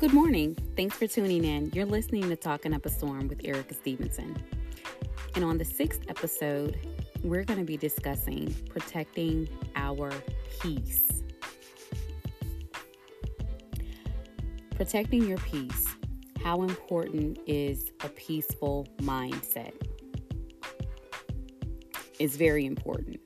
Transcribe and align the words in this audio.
Good 0.00 0.14
morning. 0.14 0.56
Thanks 0.76 0.96
for 0.96 1.08
tuning 1.08 1.42
in. 1.44 1.72
You're 1.74 1.84
listening 1.84 2.28
to 2.28 2.36
Talking 2.36 2.72
Up 2.72 2.86
a 2.86 2.88
Storm 2.88 3.26
with 3.26 3.40
Erica 3.42 3.74
Stevenson. 3.74 4.40
And 5.34 5.42
on 5.42 5.58
the 5.58 5.64
sixth 5.64 6.02
episode, 6.08 6.78
we're 7.24 7.42
going 7.42 7.58
to 7.58 7.64
be 7.64 7.76
discussing 7.76 8.54
protecting 8.70 9.48
our 9.74 10.12
peace. 10.60 11.24
Protecting 14.76 15.26
your 15.26 15.38
peace. 15.38 15.86
How 16.44 16.62
important 16.62 17.40
is 17.48 17.90
a 18.04 18.08
peaceful 18.10 18.86
mindset? 18.98 19.72
Is 22.20 22.36
very 22.36 22.66
important. 22.66 23.18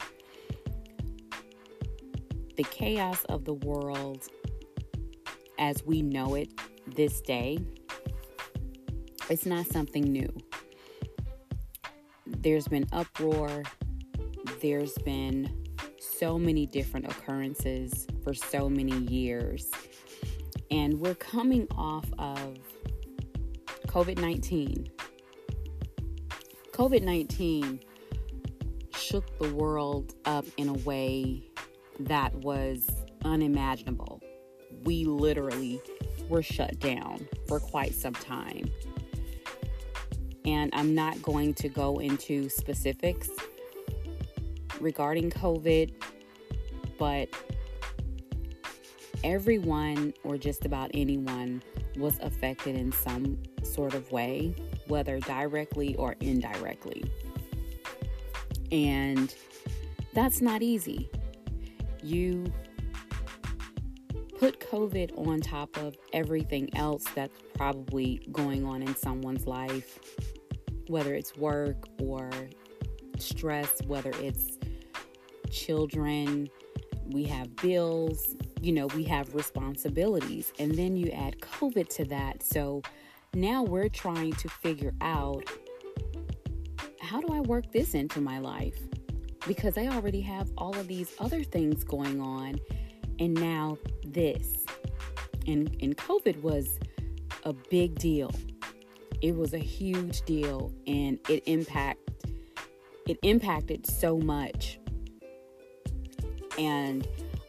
The 2.57 2.65
chaos 2.65 3.27
of 3.27 3.45
the 3.45 3.53
world 3.53 4.27
as 5.63 5.87
we 5.87 6.03
know 6.03 6.35
it 6.35 6.53
this 6.89 7.21
day, 7.21 7.57
it's 9.31 9.47
not 9.47 9.65
something 9.65 10.03
new. 10.03 10.29
There's 12.27 12.67
been 12.67 12.85
uproar, 12.93 13.63
there's 14.61 14.95
been 15.05 15.65
so 16.01 16.37
many 16.37 16.67
different 16.67 17.07
occurrences 17.07 18.09
for 18.25 18.35
so 18.35 18.69
many 18.69 18.99
years. 19.05 19.71
And 20.73 20.99
we're 20.99 21.15
coming 21.15 21.69
off 21.77 22.07
of 22.19 22.59
COVID 23.87 24.19
19. 24.19 24.89
COVID 26.73 27.03
19 27.03 27.81
shook 28.97 29.39
the 29.39 29.55
world 29.55 30.15
up 30.25 30.45
in 30.57 30.69
a 30.69 30.79
way 30.79 31.45
that 32.01 32.35
was 32.35 32.89
unimaginable. 33.25 34.22
We 34.85 35.05
literally 35.05 35.81
were 36.29 36.43
shut 36.43 36.79
down 36.81 37.27
for 37.47 37.61
quite 37.61 37.95
some 37.95 38.15
time. 38.15 38.71
And 40.45 40.71
I'm 40.75 40.95
not 40.95 41.21
going 41.23 41.55
to 41.55 41.69
go 41.69 41.99
into 41.99 42.49
specifics 42.49 43.31
regarding 44.81 45.31
COVID, 45.31 45.95
but 46.99 47.29
everyone 49.25 50.13
or 50.25 50.37
just 50.37 50.65
about 50.65 50.91
anyone 50.95 51.63
was 51.97 52.19
affected 52.21 52.77
in 52.77 52.91
some 52.91 53.39
sort 53.63 53.95
of 53.95 54.11
way, 54.11 54.55
whether 54.89 55.21
directly 55.21 55.95
or 55.97 56.17
indirectly. 56.21 57.05
And 58.73 59.35
that's 60.13 60.41
not 60.41 60.63
easy. 60.63 61.11
You 62.03 62.53
put 64.43 64.59
COVID 64.59 65.29
on 65.29 65.41
top 65.41 65.77
of 65.77 65.97
everything 66.13 66.69
else 66.77 67.05
that's 67.15 67.41
probably 67.55 68.21
going 68.33 68.65
on 68.65 68.83
in 68.83 68.97
someone's 68.97 69.47
life, 69.47 70.01
whether 70.89 71.15
it's 71.15 71.37
work 71.37 71.87
or 72.01 72.29
stress, 73.19 73.81
whether 73.87 74.11
it's 74.17 74.59
children, 75.49 76.49
we 77.13 77.23
have 77.23 77.55
bills, 77.55 78.35
you 78.61 78.73
know, 78.73 78.89
we 78.97 79.05
have 79.05 79.33
responsibilities. 79.33 80.53
And 80.59 80.75
then 80.75 80.97
you 80.97 81.13
add 81.13 81.39
COVID 81.39 81.89
to 81.91 82.05
that. 82.07 82.43
So 82.43 82.83
now 83.35 83.63
we're 83.63 83.89
trying 83.89 84.33
to 84.33 84.49
figure 84.49 84.93
out 85.03 85.45
how 87.01 87.21
do 87.21 87.33
I 87.33 87.43
work 87.43 87.71
this 87.71 87.95
into 87.95 88.21
my 88.21 88.41
life? 88.41 88.81
Because 89.47 89.79
I 89.79 89.87
already 89.87 90.23
have 90.23 90.51
all 90.59 90.77
of 90.77 90.89
these 90.89 91.15
other 91.21 91.45
things 91.45 91.85
going 91.85 92.21
on 92.21 92.59
and 93.19 93.35
now 93.35 93.79
this. 94.05 94.65
And 95.47 95.77
and 95.81 95.97
COVID 95.97 96.41
was 96.43 96.79
a 97.45 97.53
big 97.53 97.99
deal. 97.99 98.31
It 99.21 99.37
was 99.37 99.55
a 99.55 99.59
huge 99.59 100.23
deal 100.23 100.73
and 100.87 101.19
it 101.29 101.43
impact 101.47 102.01
it 103.07 103.19
impacted 103.23 103.87
so 103.87 104.19
much. 104.19 104.79
And 106.59 107.07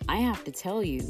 I 0.10 0.18
have 0.18 0.44
to 0.46 0.52
tell 0.52 0.84
you, 0.84 1.02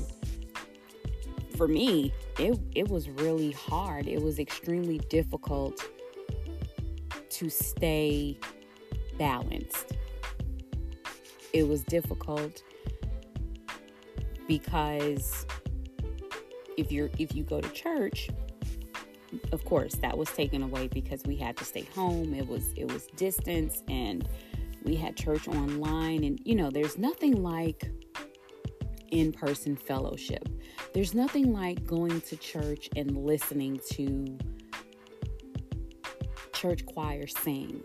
for 1.56 1.68
me, 1.68 2.14
it 2.40 2.60
it 2.76 2.90
was 2.90 3.10
really 3.10 3.52
hard. 3.52 4.08
It 4.08 4.22
was 4.22 4.40
extremely 4.40 5.00
difficult 5.10 5.82
to 7.30 7.50
stay 7.50 8.38
balanced. 9.18 9.94
It 11.54 11.68
was 11.68 11.84
difficult 11.84 12.64
because 14.48 15.46
if 16.78 16.92
you're 16.92 17.10
if 17.18 17.36
you 17.36 17.44
go 17.44 17.62
to 17.62 17.70
church 17.70 18.30
of 19.52 19.64
course 19.66 19.96
that 19.96 20.18
was 20.18 20.30
taken 20.30 20.64
away 20.64 20.88
because 20.88 21.22
we 21.26 21.36
had 21.36 21.58
to 21.58 21.66
stay 21.66 21.88
home. 21.96 22.34
It 22.34 22.48
was 22.48 22.74
it 22.76 22.92
was 22.92 23.08
distance 23.16 23.84
and 23.88 24.28
we 24.84 24.96
had 24.96 25.16
church 25.16 25.48
online. 25.48 26.24
And 26.24 26.40
you 26.44 26.56
know 26.56 26.70
there's 26.70 26.98
nothing 26.98 27.42
like 27.42 27.92
in-person 29.12 29.76
fellowship. 29.76 30.48
There's 30.94 31.14
nothing 31.14 31.54
like 31.54 31.86
going 31.86 32.22
to 32.22 32.36
church 32.38 32.90
and 32.96 33.18
listening 33.18 33.80
to 33.92 34.38
church 36.54 36.86
choir 36.86 37.28
sing. 37.28 37.84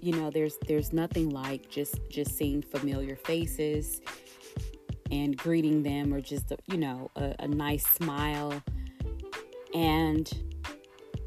You 0.00 0.12
know 0.12 0.30
there's 0.30 0.58
there's 0.66 0.92
nothing 0.92 1.30
like 1.30 1.68
just 1.68 1.96
just 2.08 2.36
seeing 2.36 2.62
familiar 2.62 3.16
faces 3.16 4.00
and 5.10 5.36
greeting 5.36 5.82
them 5.82 6.12
or 6.12 6.20
just, 6.20 6.52
you 6.66 6.76
know, 6.76 7.10
a, 7.16 7.34
a 7.40 7.48
nice 7.48 7.86
smile. 7.86 8.62
And 9.74 10.30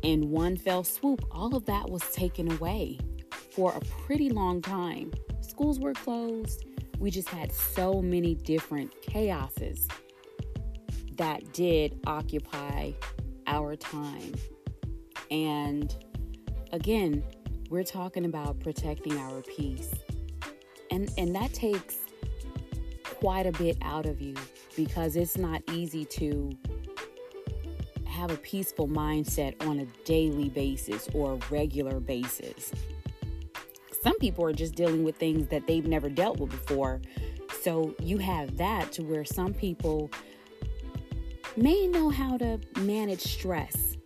in 0.02 0.30
one 0.32 0.58
fell 0.58 0.84
swoop, 0.84 1.24
all 1.32 1.56
of 1.56 1.66
that 1.66 1.90
was 1.90 2.04
taken 2.12 2.52
away 2.52 3.00
for 3.56 3.74
a 3.74 3.80
pretty 4.06 4.30
long 4.30 4.62
time. 4.62 5.12
Schools 5.42 5.80
were 5.80 5.94
closed. 5.94 6.66
We 7.00 7.12
just 7.12 7.30
had 7.30 7.52
so 7.52 8.02
many 8.02 8.36
different 8.36 8.94
chaoses 9.02 9.88
that 11.18 11.54
did 11.54 12.00
occupy 12.08 12.92
our 13.48 13.76
time. 13.76 14.34
And 15.30 15.96
again, 16.72 17.24
we're 17.70 17.84
talking 17.84 18.26
about 18.26 18.60
protecting 18.60 19.18
our 19.18 19.42
peace. 19.42 19.92
And 20.90 21.10
and 21.18 21.34
that 21.36 21.54
takes 21.54 21.98
quite 23.22 23.46
a 23.46 23.52
bit 23.52 23.78
out 23.84 24.08
of 24.08 24.20
you 24.20 24.34
because 24.76 25.16
it's 25.16 25.38
not 25.38 25.62
easy 25.72 26.04
to 26.04 26.52
have 28.08 28.32
a 28.32 28.38
peaceful 28.38 28.88
mindset 28.88 29.54
on 29.68 29.80
a 29.80 29.86
daily 30.06 30.50
basis 30.50 31.08
or 31.14 31.34
a 31.34 31.40
regular 31.52 32.00
basis. 32.00 32.72
Some 34.02 34.18
people 34.18 34.44
are 34.46 34.54
just 34.54 34.74
dealing 34.74 35.04
with 35.04 35.18
things 35.18 35.48
that 35.50 35.68
they've 35.68 35.86
never 35.86 36.10
dealt 36.10 36.40
with 36.40 36.50
before. 36.50 37.00
So 37.62 37.94
you 38.02 38.18
have 38.18 38.58
that 38.58 38.92
to 38.94 39.04
where 39.04 39.24
some 39.24 39.54
people 39.54 40.10
may 41.56 41.86
know 41.86 42.10
how 42.10 42.38
to 42.38 42.60
manage 42.80 43.22
stress. 43.22 43.98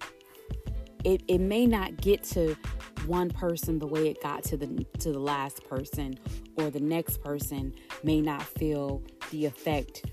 It, 1.05 1.23
it 1.29 1.39
may 1.39 1.65
not 1.65 1.95
get 1.95 2.21
to 2.23 2.57
one 3.05 3.29
person 3.29 3.79
the 3.79 3.87
way 3.87 4.09
it 4.09 4.21
got 4.21 4.43
to 4.43 4.57
the 4.57 4.85
to 4.99 5.13
the 5.13 5.19
last 5.19 5.63
person 5.69 6.19
or 6.57 6.69
the 6.69 6.79
next 6.79 7.21
person 7.21 7.73
may 8.03 8.21
not 8.21 8.43
feel 8.43 9.03
the 9.31 9.45
effect 9.45 10.05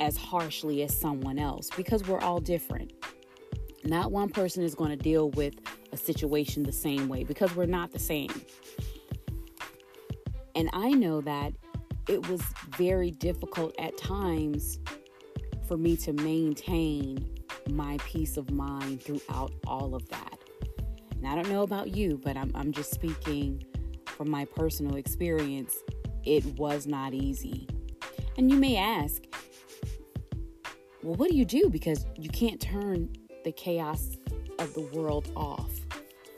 as 0.00 0.16
harshly 0.16 0.82
as 0.82 0.98
someone 0.98 1.38
else 1.38 1.68
because 1.76 2.06
we're 2.06 2.20
all 2.20 2.40
different. 2.40 2.92
Not 3.84 4.12
one 4.12 4.28
person 4.28 4.62
is 4.62 4.74
going 4.74 4.90
to 4.90 4.96
deal 4.96 5.30
with 5.30 5.54
a 5.92 5.96
situation 5.96 6.62
the 6.62 6.72
same 6.72 7.08
way 7.08 7.24
because 7.24 7.54
we're 7.54 7.66
not 7.66 7.92
the 7.92 7.98
same. 7.98 8.30
And 10.54 10.70
I 10.72 10.90
know 10.90 11.20
that 11.22 11.52
it 12.08 12.28
was 12.28 12.42
very 12.76 13.10
difficult 13.10 13.74
at 13.78 13.96
times 13.96 14.78
for 15.66 15.76
me 15.76 15.96
to 15.98 16.12
maintain 16.12 17.28
my 17.70 17.98
peace 18.04 18.36
of 18.36 18.50
mind 18.50 19.02
throughout 19.02 19.52
all 19.66 19.94
of 19.94 20.08
that. 20.08 20.38
And 21.12 21.26
I 21.26 21.34
don't 21.34 21.48
know 21.50 21.62
about 21.62 21.94
you, 21.94 22.20
but 22.22 22.36
I'm, 22.36 22.50
I'm 22.54 22.72
just 22.72 22.90
speaking 22.90 23.62
from 24.20 24.28
my 24.28 24.44
personal 24.44 24.96
experience, 24.96 25.78
it 26.26 26.44
was 26.58 26.86
not 26.86 27.14
easy. 27.14 27.66
And 28.36 28.50
you 28.50 28.58
may 28.58 28.76
ask, 28.76 29.22
well, 31.02 31.14
what 31.14 31.30
do 31.30 31.34
you 31.34 31.46
do? 31.46 31.70
Because 31.70 32.04
you 32.18 32.28
can't 32.28 32.60
turn 32.60 33.08
the 33.44 33.52
chaos 33.52 34.18
of 34.58 34.74
the 34.74 34.82
world 34.92 35.32
off. 35.34 35.70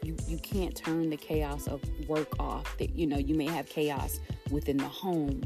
You, 0.04 0.16
you 0.28 0.38
can't 0.38 0.76
turn 0.76 1.10
the 1.10 1.16
chaos 1.16 1.66
of 1.66 1.82
work 2.06 2.38
off. 2.38 2.78
That 2.78 2.94
you 2.94 3.04
know, 3.04 3.18
you 3.18 3.34
may 3.34 3.46
have 3.46 3.66
chaos 3.66 4.20
within 4.52 4.76
the 4.76 4.86
home, 4.86 5.42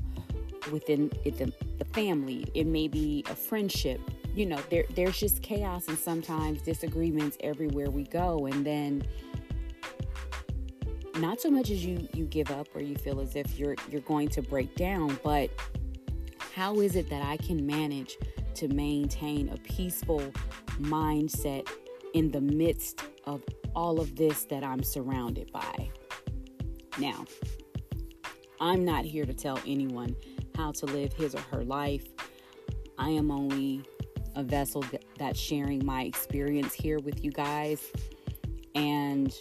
within 0.70 1.10
it, 1.24 1.38
the, 1.38 1.50
the 1.78 1.86
family. 1.86 2.44
It 2.52 2.66
may 2.66 2.86
be 2.86 3.24
a 3.30 3.34
friendship. 3.34 3.98
You 4.34 4.44
know, 4.44 4.58
there 4.68 4.84
there's 4.94 5.18
just 5.18 5.40
chaos 5.40 5.88
and 5.88 5.98
sometimes 5.98 6.60
disagreements 6.60 7.38
everywhere 7.40 7.88
we 7.88 8.04
go. 8.04 8.44
And 8.44 8.66
then 8.66 9.04
not 11.20 11.40
so 11.40 11.50
much 11.50 11.70
as 11.70 11.84
you 11.84 12.08
you 12.12 12.24
give 12.26 12.50
up 12.50 12.68
or 12.74 12.80
you 12.80 12.96
feel 12.96 13.20
as 13.20 13.36
if 13.36 13.58
you're 13.58 13.76
you're 13.90 14.02
going 14.02 14.28
to 14.30 14.42
break 14.42 14.74
down, 14.74 15.18
but 15.22 15.50
how 16.54 16.80
is 16.80 16.96
it 16.96 17.08
that 17.10 17.22
I 17.22 17.36
can 17.36 17.66
manage 17.66 18.16
to 18.54 18.68
maintain 18.68 19.50
a 19.50 19.56
peaceful 19.58 20.22
mindset 20.80 21.68
in 22.14 22.30
the 22.30 22.40
midst 22.40 23.02
of 23.24 23.42
all 23.74 24.00
of 24.00 24.16
this 24.16 24.44
that 24.44 24.64
I'm 24.64 24.82
surrounded 24.82 25.52
by. 25.52 25.90
Now, 26.98 27.26
I'm 28.58 28.84
not 28.84 29.04
here 29.04 29.26
to 29.26 29.34
tell 29.34 29.60
anyone 29.66 30.16
how 30.56 30.72
to 30.72 30.86
live 30.86 31.12
his 31.12 31.34
or 31.34 31.42
her 31.52 31.62
life. 31.62 32.06
I 32.96 33.10
am 33.10 33.30
only 33.30 33.82
a 34.34 34.42
vessel 34.42 34.82
that's 35.18 35.38
sharing 35.38 35.84
my 35.84 36.04
experience 36.04 36.72
here 36.72 36.98
with 36.98 37.22
you 37.22 37.30
guys. 37.30 37.92
And 38.74 39.38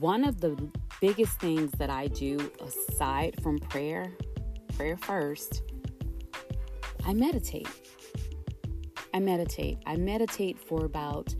one 0.00 0.24
of 0.24 0.40
the 0.40 0.56
biggest 1.00 1.38
things 1.38 1.70
that 1.72 1.90
I 1.90 2.08
do 2.08 2.50
aside 2.60 3.40
from 3.42 3.58
prayer, 3.58 4.12
prayer 4.76 4.96
first, 4.96 5.62
I 7.06 7.12
meditate. 7.12 7.68
I 9.12 9.20
meditate. 9.20 9.78
I 9.86 9.96
meditate 9.96 10.58
for 10.58 10.84
about 10.84 11.34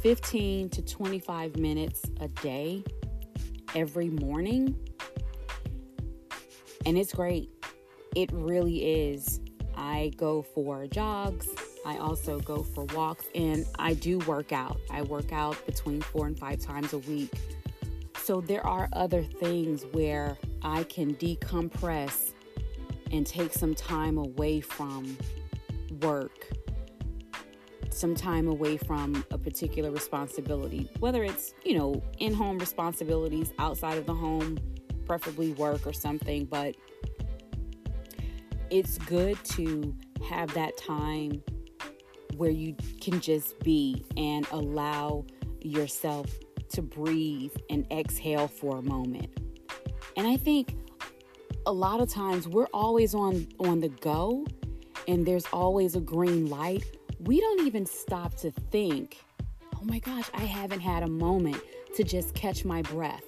15 0.00 0.70
to 0.70 0.82
25 0.82 1.56
minutes 1.56 2.02
a 2.20 2.28
day 2.28 2.82
every 3.74 4.08
morning. 4.08 4.76
And 6.86 6.96
it's 6.96 7.12
great. 7.12 7.50
It 8.14 8.30
really 8.32 9.10
is. 9.10 9.40
I 9.76 10.12
go 10.16 10.42
for 10.42 10.86
jogs. 10.86 11.48
I 11.84 11.98
also 11.98 12.38
go 12.40 12.62
for 12.62 12.84
walks 12.86 13.26
and 13.34 13.66
I 13.78 13.94
do 13.94 14.18
work 14.20 14.52
out. 14.52 14.78
I 14.90 15.02
work 15.02 15.32
out 15.32 15.64
between 15.66 16.00
four 16.00 16.26
and 16.26 16.38
five 16.38 16.60
times 16.60 16.92
a 16.92 16.98
week. 16.98 17.32
So 18.28 18.42
there 18.42 18.66
are 18.66 18.90
other 18.92 19.22
things 19.22 19.86
where 19.92 20.36
I 20.60 20.82
can 20.82 21.14
decompress 21.14 22.34
and 23.10 23.26
take 23.26 23.54
some 23.54 23.74
time 23.74 24.18
away 24.18 24.60
from 24.60 25.16
work, 26.02 26.46
some 27.88 28.14
time 28.14 28.46
away 28.46 28.76
from 28.76 29.24
a 29.30 29.38
particular 29.38 29.90
responsibility, 29.90 30.90
whether 30.98 31.24
it's, 31.24 31.54
you 31.64 31.78
know, 31.78 32.02
in 32.18 32.34
home 32.34 32.58
responsibilities, 32.58 33.54
outside 33.58 33.96
of 33.96 34.04
the 34.04 34.12
home, 34.12 34.58
preferably 35.06 35.52
work 35.54 35.86
or 35.86 35.94
something, 35.94 36.44
but 36.44 36.76
it's 38.68 38.98
good 38.98 39.42
to 39.44 39.96
have 40.28 40.52
that 40.52 40.76
time 40.76 41.42
where 42.36 42.50
you 42.50 42.76
can 43.00 43.22
just 43.22 43.58
be 43.60 44.04
and 44.18 44.46
allow 44.50 45.24
yourself 45.62 46.26
to 46.70 46.82
breathe 46.82 47.54
and 47.70 47.86
exhale 47.90 48.48
for 48.48 48.78
a 48.78 48.82
moment. 48.82 49.30
And 50.16 50.26
I 50.26 50.36
think 50.36 50.76
a 51.66 51.72
lot 51.72 52.00
of 52.00 52.08
times 52.08 52.48
we're 52.48 52.68
always 52.72 53.14
on 53.14 53.46
on 53.60 53.80
the 53.80 53.88
go 53.88 54.46
and 55.06 55.24
there's 55.26 55.46
always 55.52 55.96
a 55.96 56.00
green 56.00 56.46
light. 56.46 56.84
We 57.20 57.40
don't 57.40 57.66
even 57.66 57.86
stop 57.86 58.34
to 58.36 58.50
think, 58.50 59.18
"Oh 59.74 59.84
my 59.84 59.98
gosh, 59.98 60.30
I 60.34 60.44
haven't 60.44 60.80
had 60.80 61.02
a 61.02 61.08
moment 61.08 61.60
to 61.96 62.04
just 62.04 62.34
catch 62.34 62.64
my 62.64 62.82
breath." 62.82 63.24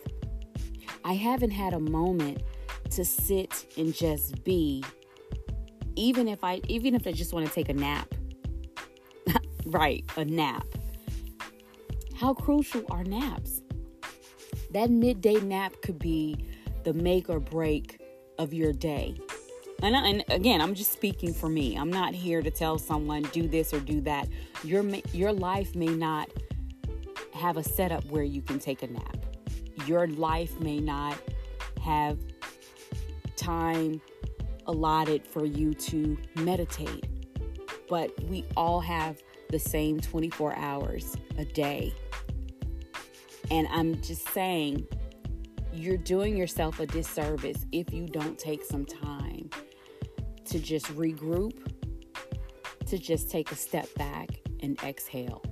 I 1.04 1.14
haven't 1.14 1.50
had 1.50 1.72
a 1.72 1.80
moment 1.80 2.42
to 2.90 3.04
sit 3.04 3.72
and 3.76 3.94
just 3.94 4.44
be 4.44 4.84
even 5.96 6.28
if 6.28 6.42
I 6.44 6.60
even 6.68 6.94
if 6.94 7.06
I 7.06 7.12
just 7.12 7.32
want 7.32 7.46
to 7.46 7.52
take 7.52 7.68
a 7.68 7.74
nap. 7.74 8.14
right, 9.66 10.04
a 10.16 10.24
nap. 10.24 10.64
How 12.20 12.34
crucial 12.34 12.84
are 12.90 13.02
naps? 13.02 13.62
That 14.72 14.90
midday 14.90 15.40
nap 15.40 15.72
could 15.80 15.98
be 15.98 16.36
the 16.84 16.92
make 16.92 17.30
or 17.30 17.40
break 17.40 17.98
of 18.38 18.52
your 18.52 18.74
day. 18.74 19.18
And, 19.82 19.96
and, 19.96 20.22
again, 20.28 20.60
I'm 20.60 20.74
just 20.74 20.92
speaking 20.92 21.32
for 21.32 21.48
me. 21.48 21.76
I'm 21.76 21.88
not 21.88 22.12
here 22.12 22.42
to 22.42 22.50
tell 22.50 22.76
someone 22.76 23.22
do 23.32 23.48
this 23.48 23.72
or 23.72 23.80
do 23.80 24.02
that. 24.02 24.28
Your 24.62 24.84
your 25.14 25.32
life 25.32 25.74
may 25.74 25.86
not 25.86 26.28
have 27.32 27.56
a 27.56 27.64
setup 27.64 28.04
where 28.10 28.22
you 28.22 28.42
can 28.42 28.58
take 28.58 28.82
a 28.82 28.88
nap. 28.88 29.16
Your 29.86 30.06
life 30.06 30.60
may 30.60 30.78
not 30.78 31.18
have 31.82 32.18
time 33.36 33.98
allotted 34.66 35.26
for 35.26 35.46
you 35.46 35.72
to 35.72 36.18
meditate. 36.36 37.06
But 37.88 38.12
we 38.24 38.44
all 38.58 38.80
have 38.80 39.22
the 39.48 39.58
same 39.58 40.00
24 40.00 40.54
hours 40.56 41.16
a 41.38 41.46
day. 41.46 41.94
And 43.50 43.66
I'm 43.70 44.00
just 44.00 44.28
saying, 44.30 44.86
you're 45.72 45.96
doing 45.96 46.36
yourself 46.36 46.80
a 46.80 46.86
disservice 46.86 47.66
if 47.72 47.92
you 47.92 48.06
don't 48.06 48.38
take 48.38 48.64
some 48.64 48.84
time 48.84 49.50
to 50.46 50.58
just 50.58 50.86
regroup, 50.96 51.52
to 52.86 52.98
just 52.98 53.30
take 53.30 53.52
a 53.52 53.56
step 53.56 53.92
back 53.94 54.28
and 54.62 54.78
exhale. 54.82 55.42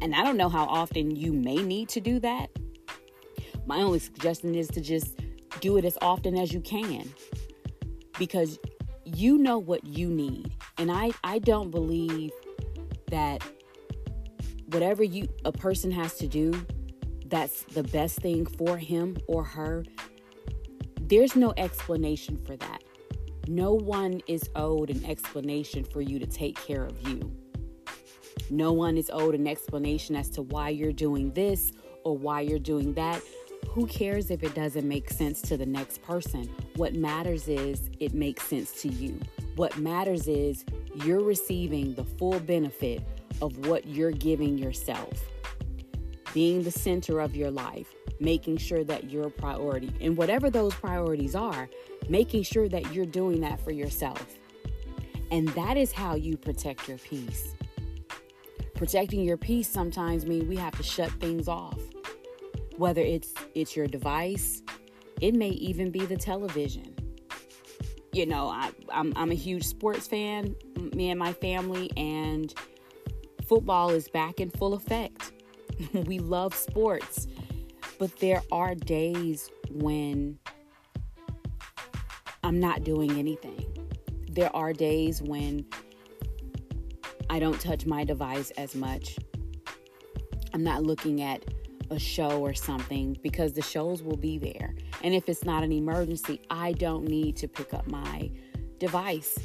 And 0.00 0.14
I 0.14 0.22
don't 0.22 0.36
know 0.36 0.48
how 0.48 0.64
often 0.64 1.14
you 1.16 1.32
may 1.32 1.56
need 1.56 1.88
to 1.90 2.00
do 2.00 2.20
that. 2.20 2.50
My 3.66 3.80
only 3.80 3.98
suggestion 3.98 4.54
is 4.54 4.68
to 4.68 4.80
just 4.80 5.18
do 5.60 5.76
it 5.78 5.84
as 5.84 5.96
often 6.02 6.36
as 6.36 6.52
you 6.52 6.60
can 6.60 7.08
because 8.18 8.58
you 9.04 9.38
know 9.38 9.58
what 9.58 9.84
you 9.84 10.08
need. 10.08 10.52
And 10.78 10.90
I, 10.90 11.12
I 11.22 11.38
don't 11.38 11.70
believe 11.70 12.32
that 13.08 13.42
whatever 14.74 15.04
you 15.04 15.28
a 15.44 15.52
person 15.52 15.88
has 15.92 16.16
to 16.16 16.26
do, 16.26 16.52
that's 17.26 17.62
the 17.62 17.84
best 17.84 18.18
thing 18.18 18.44
for 18.44 18.76
him 18.76 19.16
or 19.28 19.44
her. 19.44 19.84
There's 21.00 21.36
no 21.36 21.54
explanation 21.56 22.36
for 22.44 22.56
that. 22.56 22.82
No 23.46 23.72
one 23.72 24.20
is 24.26 24.50
owed 24.56 24.90
an 24.90 25.04
explanation 25.04 25.84
for 25.84 26.00
you 26.00 26.18
to 26.18 26.26
take 26.26 26.56
care 26.56 26.84
of 26.84 27.08
you. 27.08 27.32
No 28.50 28.72
one 28.72 28.96
is 28.96 29.10
owed 29.12 29.36
an 29.36 29.46
explanation 29.46 30.16
as 30.16 30.28
to 30.30 30.42
why 30.42 30.70
you're 30.70 30.92
doing 30.92 31.32
this 31.32 31.70
or 32.02 32.18
why 32.18 32.40
you're 32.40 32.58
doing 32.58 32.94
that. 32.94 33.22
Who 33.68 33.86
cares 33.86 34.30
if 34.30 34.42
it 34.42 34.54
doesn't 34.54 34.88
make 34.88 35.08
sense 35.08 35.40
to 35.42 35.56
the 35.56 35.66
next 35.66 36.02
person? 36.02 36.50
What 36.74 36.94
matters 36.94 37.46
is 37.46 37.90
it 38.00 38.12
makes 38.12 38.42
sense 38.42 38.72
to 38.82 38.88
you. 38.88 39.20
What 39.54 39.78
matters 39.78 40.26
is 40.26 40.64
you're 41.04 41.22
receiving 41.22 41.94
the 41.94 42.04
full 42.04 42.40
benefit 42.40 43.02
of 43.42 43.66
what 43.66 43.86
you're 43.86 44.10
giving 44.10 44.58
yourself. 44.58 45.24
Being 46.32 46.62
the 46.62 46.70
center 46.70 47.20
of 47.20 47.36
your 47.36 47.50
life, 47.50 47.94
making 48.20 48.56
sure 48.56 48.84
that 48.84 49.10
you're 49.10 49.28
a 49.28 49.30
priority. 49.30 49.92
And 50.00 50.16
whatever 50.16 50.50
those 50.50 50.74
priorities 50.74 51.34
are, 51.34 51.68
making 52.08 52.42
sure 52.42 52.68
that 52.68 52.92
you're 52.92 53.06
doing 53.06 53.40
that 53.42 53.60
for 53.60 53.70
yourself. 53.70 54.26
And 55.30 55.48
that 55.50 55.76
is 55.76 55.92
how 55.92 56.14
you 56.14 56.36
protect 56.36 56.88
your 56.88 56.98
peace. 56.98 57.54
Protecting 58.74 59.24
your 59.24 59.36
peace 59.36 59.68
sometimes 59.68 60.26
means 60.26 60.48
we 60.48 60.56
have 60.56 60.76
to 60.76 60.82
shut 60.82 61.10
things 61.12 61.48
off 61.48 61.78
whether 62.76 63.00
it's 63.00 63.32
it's 63.54 63.76
your 63.76 63.86
device 63.86 64.62
it 65.20 65.34
may 65.34 65.50
even 65.50 65.90
be 65.90 66.04
the 66.06 66.16
television 66.16 66.94
you 68.12 68.26
know 68.26 68.48
I, 68.48 68.70
I'm, 68.92 69.12
I'm 69.16 69.30
a 69.30 69.36
huge 69.36 69.64
sports 69.64 70.06
fan 70.06 70.54
me 70.76 71.10
and 71.10 71.18
my 71.18 71.32
family 71.32 71.90
and 71.96 72.52
football 73.48 73.90
is 73.90 74.08
back 74.08 74.40
in 74.40 74.50
full 74.50 74.74
effect. 74.74 75.32
We 75.92 76.20
love 76.20 76.54
sports 76.54 77.26
but 77.98 78.16
there 78.18 78.42
are 78.50 78.74
days 78.74 79.50
when 79.70 80.38
i'm 82.42 82.60
not 82.60 82.84
doing 82.84 83.12
anything. 83.12 83.66
There 84.30 84.54
are 84.54 84.72
days 84.72 85.22
when 85.22 85.64
i 87.30 87.38
don't 87.38 87.60
touch 87.60 87.86
my 87.86 88.04
device 88.04 88.50
as 88.52 88.74
much. 88.74 89.16
I'm 90.52 90.62
not 90.62 90.82
looking 90.82 91.22
at 91.22 91.44
a 91.90 91.98
show 91.98 92.40
or 92.40 92.54
something 92.54 93.16
because 93.22 93.52
the 93.52 93.62
shows 93.62 94.02
will 94.02 94.16
be 94.16 94.38
there. 94.38 94.74
And 95.02 95.14
if 95.14 95.28
it's 95.28 95.44
not 95.44 95.62
an 95.62 95.72
emergency, 95.72 96.40
I 96.48 96.72
don't 96.72 97.04
need 97.04 97.36
to 97.36 97.48
pick 97.48 97.74
up 97.74 97.86
my 97.88 98.30
device 98.78 99.38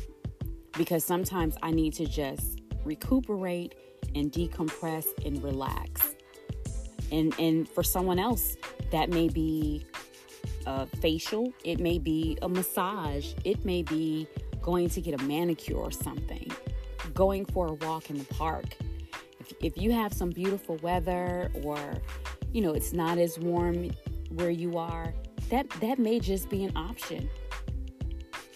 because 0.77 1.03
sometimes 1.03 1.57
I 1.61 1.71
need 1.71 1.93
to 1.93 2.05
just 2.05 2.61
recuperate 2.85 3.75
and 4.15 4.31
decompress 4.31 5.05
and 5.25 5.43
relax. 5.43 6.15
And 7.11 7.33
and 7.39 7.67
for 7.67 7.83
someone 7.83 8.19
else, 8.19 8.57
that 8.91 9.09
may 9.09 9.29
be 9.29 9.85
a 10.65 10.85
facial, 10.85 11.53
it 11.63 11.79
may 11.79 11.97
be 11.97 12.37
a 12.41 12.49
massage, 12.49 13.33
it 13.43 13.65
may 13.65 13.81
be 13.83 14.27
going 14.61 14.89
to 14.89 15.01
get 15.01 15.19
a 15.19 15.23
manicure 15.23 15.77
or 15.77 15.91
something, 15.91 16.51
going 17.13 17.45
for 17.45 17.67
a 17.67 17.73
walk 17.73 18.09
in 18.09 18.17
the 18.17 18.25
park. 18.25 18.65
If, 19.39 19.53
if 19.61 19.77
you 19.77 19.91
have 19.91 20.13
some 20.13 20.29
beautiful 20.29 20.77
weather 20.77 21.49
or 21.63 21.79
you 22.51 22.61
know, 22.61 22.73
it's 22.73 22.93
not 22.93 23.17
as 23.17 23.37
warm 23.37 23.91
where 24.29 24.49
you 24.49 24.77
are, 24.77 25.13
that 25.49 25.69
that 25.81 25.99
may 25.99 26.19
just 26.19 26.49
be 26.49 26.63
an 26.63 26.75
option. 26.75 27.29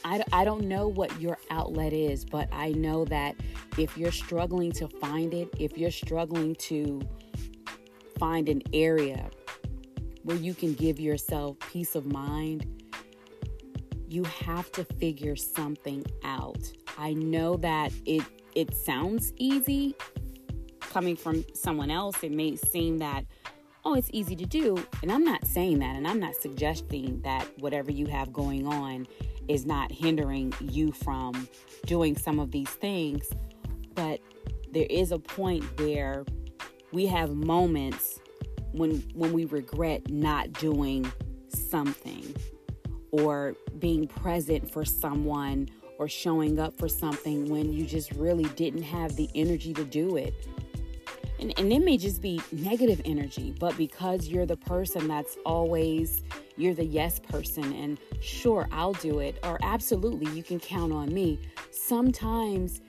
I, 0.05 0.23
I 0.31 0.43
don't 0.43 0.65
know 0.65 0.87
what 0.87 1.19
your 1.21 1.37
outlet 1.49 1.93
is, 1.93 2.25
but 2.25 2.49
I 2.51 2.71
know 2.71 3.05
that 3.05 3.35
if 3.77 3.97
you're 3.97 4.11
struggling 4.11 4.71
to 4.73 4.87
find 4.87 5.33
it, 5.33 5.49
if 5.57 5.77
you're 5.77 5.91
struggling 5.91 6.55
to 6.55 7.01
find 8.19 8.49
an 8.49 8.61
area 8.73 9.29
where 10.23 10.37
you 10.37 10.53
can 10.53 10.73
give 10.73 10.99
yourself 10.99 11.57
peace 11.71 11.95
of 11.95 12.05
mind, 12.05 12.65
you 14.07 14.23
have 14.25 14.71
to 14.73 14.83
figure 14.83 15.35
something 15.35 16.05
out. 16.23 16.71
I 16.97 17.13
know 17.13 17.57
that 17.57 17.91
it 18.05 18.23
it 18.55 18.75
sounds 18.75 19.33
easy 19.37 19.95
coming 20.79 21.15
from 21.15 21.43
someone 21.55 21.89
else. 21.89 22.23
It 22.23 22.31
may 22.31 22.55
seem 22.55 22.99
that 22.99 23.25
oh, 23.85 23.95
it's 23.95 24.09
easy 24.13 24.35
to 24.35 24.45
do, 24.45 24.83
and 25.01 25.11
I'm 25.11 25.23
not 25.23 25.45
saying 25.45 25.79
that 25.79 25.95
and 25.95 26.07
I'm 26.07 26.19
not 26.19 26.35
suggesting 26.35 27.21
that 27.23 27.47
whatever 27.59 27.91
you 27.91 28.05
have 28.07 28.31
going 28.31 28.65
on 28.65 29.07
is 29.47 29.65
not 29.65 29.91
hindering 29.91 30.53
you 30.59 30.91
from 30.91 31.47
doing 31.85 32.17
some 32.17 32.39
of 32.39 32.51
these 32.51 32.69
things, 32.69 33.29
but 33.93 34.21
there 34.71 34.87
is 34.89 35.11
a 35.11 35.19
point 35.19 35.63
where 35.79 36.25
we 36.91 37.05
have 37.07 37.35
moments 37.35 38.19
when 38.71 39.03
when 39.13 39.33
we 39.33 39.45
regret 39.45 40.09
not 40.09 40.51
doing 40.53 41.11
something 41.49 42.35
or 43.11 43.55
being 43.79 44.07
present 44.07 44.71
for 44.71 44.83
someone 44.83 45.69
or 45.99 46.07
showing 46.07 46.59
up 46.59 46.75
for 46.77 46.87
something 46.87 47.49
when 47.49 47.71
you 47.71 47.85
just 47.85 48.11
really 48.13 48.45
didn't 48.55 48.81
have 48.81 49.15
the 49.15 49.29
energy 49.35 49.73
to 49.73 49.83
do 49.83 50.15
it. 50.15 50.33
And, 51.43 51.59
and 51.59 51.73
it 51.73 51.83
may 51.83 51.97
just 51.97 52.21
be 52.21 52.41
negative 52.53 53.01
energy, 53.03 53.53
but 53.59 53.75
because 53.75 54.29
you're 54.29 54.45
the 54.45 54.55
person 54.55 55.09
that's 55.09 55.35
always, 55.45 56.23
you're 56.55 56.73
the 56.73 56.85
yes 56.85 57.19
person, 57.19 57.73
and 57.73 57.97
sure, 58.21 58.65
I'll 58.71 58.93
do 58.93 59.19
it, 59.19 59.39
or 59.43 59.59
absolutely, 59.61 60.31
you 60.31 60.41
can 60.41 60.57
count 60.57 60.93
on 60.93 61.13
me. 61.13 61.41
Sometimes 61.69 62.79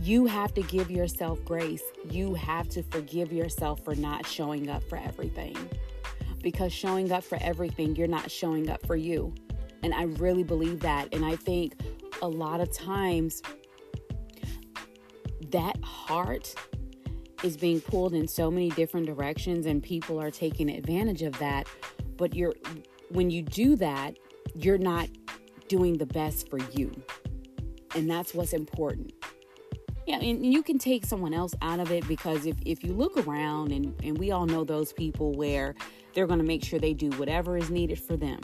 you 0.00 0.24
have 0.24 0.54
to 0.54 0.62
give 0.62 0.90
yourself 0.90 1.44
grace. 1.44 1.82
You 2.08 2.32
have 2.32 2.70
to 2.70 2.82
forgive 2.84 3.34
yourself 3.34 3.84
for 3.84 3.94
not 3.96 4.26
showing 4.26 4.70
up 4.70 4.82
for 4.84 4.96
everything 4.96 5.54
because 6.42 6.72
showing 6.72 7.12
up 7.12 7.22
for 7.22 7.36
everything, 7.42 7.94
you're 7.96 8.08
not 8.08 8.30
showing 8.30 8.70
up 8.70 8.86
for 8.86 8.96
you. 8.96 9.34
And 9.82 9.92
I 9.92 10.04
really 10.04 10.42
believe 10.42 10.80
that. 10.80 11.12
And 11.12 11.22
I 11.22 11.36
think 11.36 11.74
a 12.22 12.28
lot 12.28 12.62
of 12.62 12.72
times 12.72 13.42
that 15.50 15.76
heart 15.84 16.54
is 17.42 17.56
being 17.56 17.80
pulled 17.80 18.14
in 18.14 18.28
so 18.28 18.50
many 18.50 18.70
different 18.70 19.06
directions 19.06 19.66
and 19.66 19.82
people 19.82 20.20
are 20.20 20.30
taking 20.30 20.70
advantage 20.70 21.22
of 21.22 21.38
that. 21.38 21.66
But 22.16 22.34
you're 22.34 22.54
when 23.10 23.30
you 23.30 23.42
do 23.42 23.76
that, 23.76 24.16
you're 24.54 24.78
not 24.78 25.08
doing 25.68 25.98
the 25.98 26.06
best 26.06 26.48
for 26.48 26.58
you. 26.72 26.90
And 27.94 28.10
that's 28.10 28.34
what's 28.34 28.52
important. 28.52 29.12
Yeah, 30.06 30.18
and 30.18 30.52
you 30.52 30.62
can 30.62 30.78
take 30.78 31.06
someone 31.06 31.32
else 31.32 31.54
out 31.62 31.78
of 31.78 31.92
it 31.92 32.06
because 32.08 32.44
if, 32.44 32.56
if 32.66 32.82
you 32.82 32.92
look 32.92 33.16
around 33.26 33.70
and, 33.70 33.94
and 34.02 34.18
we 34.18 34.32
all 34.32 34.46
know 34.46 34.64
those 34.64 34.92
people 34.92 35.32
where 35.32 35.76
they're 36.12 36.26
going 36.26 36.40
to 36.40 36.44
make 36.44 36.64
sure 36.64 36.78
they 36.78 36.94
do 36.94 37.10
whatever 37.10 37.56
is 37.56 37.70
needed 37.70 38.00
for 38.00 38.16
them. 38.16 38.40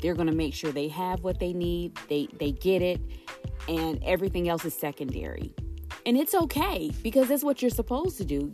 They're 0.00 0.14
going 0.14 0.28
to 0.28 0.34
make 0.34 0.54
sure 0.54 0.70
they 0.70 0.88
have 0.88 1.24
what 1.24 1.38
they 1.38 1.52
need, 1.52 1.98
they 2.08 2.28
they 2.38 2.52
get 2.52 2.82
it, 2.82 3.00
and 3.68 4.02
everything 4.04 4.48
else 4.48 4.64
is 4.64 4.74
secondary. 4.74 5.54
And 6.04 6.16
it's 6.16 6.34
okay 6.34 6.90
because 7.02 7.28
that's 7.28 7.44
what 7.44 7.62
you're 7.62 7.70
supposed 7.70 8.18
to 8.18 8.24
do. 8.24 8.50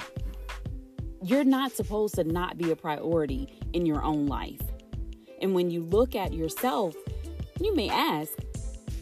You're 1.23 1.45
not 1.45 1.73
supposed 1.73 2.15
to 2.17 2.25
not 2.25 2.59
be 2.59 2.71
a 2.71 2.77
priority 2.77 3.59
in 3.73 3.87
your 3.87 4.03
own 4.03 4.27
life. 4.27 4.61
And 5.41 5.55
when 5.55 5.71
you 5.71 5.83
look 5.83 6.15
at 6.15 6.33
yourself, 6.33 6.95
you 7.61 7.75
may 7.75 7.89
ask, 7.89 8.33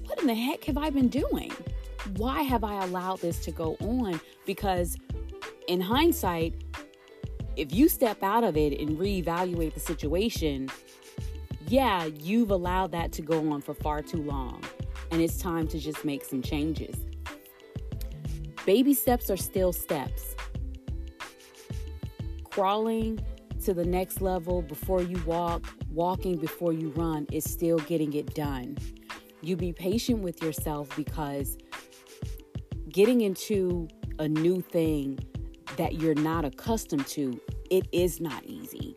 what 0.07 0.21
in 0.21 0.26
the 0.26 0.35
heck 0.35 0.65
have 0.65 0.79
I 0.79 0.91
been 0.91 1.09
doing? 1.09 1.53
Why 2.17 2.43
have 2.43 2.62
I 2.62 2.85
allowed 2.85 3.21
this 3.21 3.41
to 3.41 3.50
go 3.50 3.76
on? 3.81 4.21
Because 4.45 4.97
in 5.67 5.81
hindsight, 5.81 6.55
if 7.57 7.75
you 7.75 7.88
step 7.88 8.23
out 8.23 8.45
of 8.45 8.57
it 8.57 8.79
and 8.81 8.97
reevaluate 8.97 9.75
the 9.75 9.81
situation, 9.81 10.71
yeah, 11.69 12.05
you've 12.05 12.50
allowed 12.50 12.93
that 12.93 13.12
to 13.12 13.23
go 13.23 13.50
on 13.53 13.61
for 13.61 13.75
far 13.75 14.03
too 14.03 14.23
long. 14.23 14.62
And 15.11 15.21
it's 15.21 15.38
time 15.38 15.67
to 15.69 15.79
just 15.79 16.05
make 16.05 16.25
some 16.25 16.43
changes. 16.43 16.95
Baby 18.66 18.94
steps 18.94 19.30
are 19.30 19.37
still 19.37 19.73
steps. 19.73 20.35
Crawling 22.50 23.25
to 23.64 23.73
the 23.73 23.85
next 23.85 24.20
level 24.20 24.61
before 24.61 25.02
you 25.02 25.23
walk, 25.25 25.64
walking 25.92 26.37
before 26.37 26.73
you 26.73 26.90
run 26.90 27.28
is 27.30 27.44
still 27.44 27.78
getting 27.78 28.12
it 28.14 28.35
done. 28.35 28.76
You 29.40 29.56
be 29.56 29.73
patient 29.73 30.18
with 30.18 30.42
yourself 30.42 30.88
because 30.96 31.56
getting 32.88 33.20
into 33.20 33.87
a 34.18 34.26
new 34.26 34.61
thing 34.61 35.20
that 35.76 35.94
you're 36.00 36.16
not 36.16 36.44
accustomed 36.44 37.06
to, 37.08 37.40
it 37.70 37.87
is 37.92 38.20
not 38.20 38.44
easy. 38.46 38.96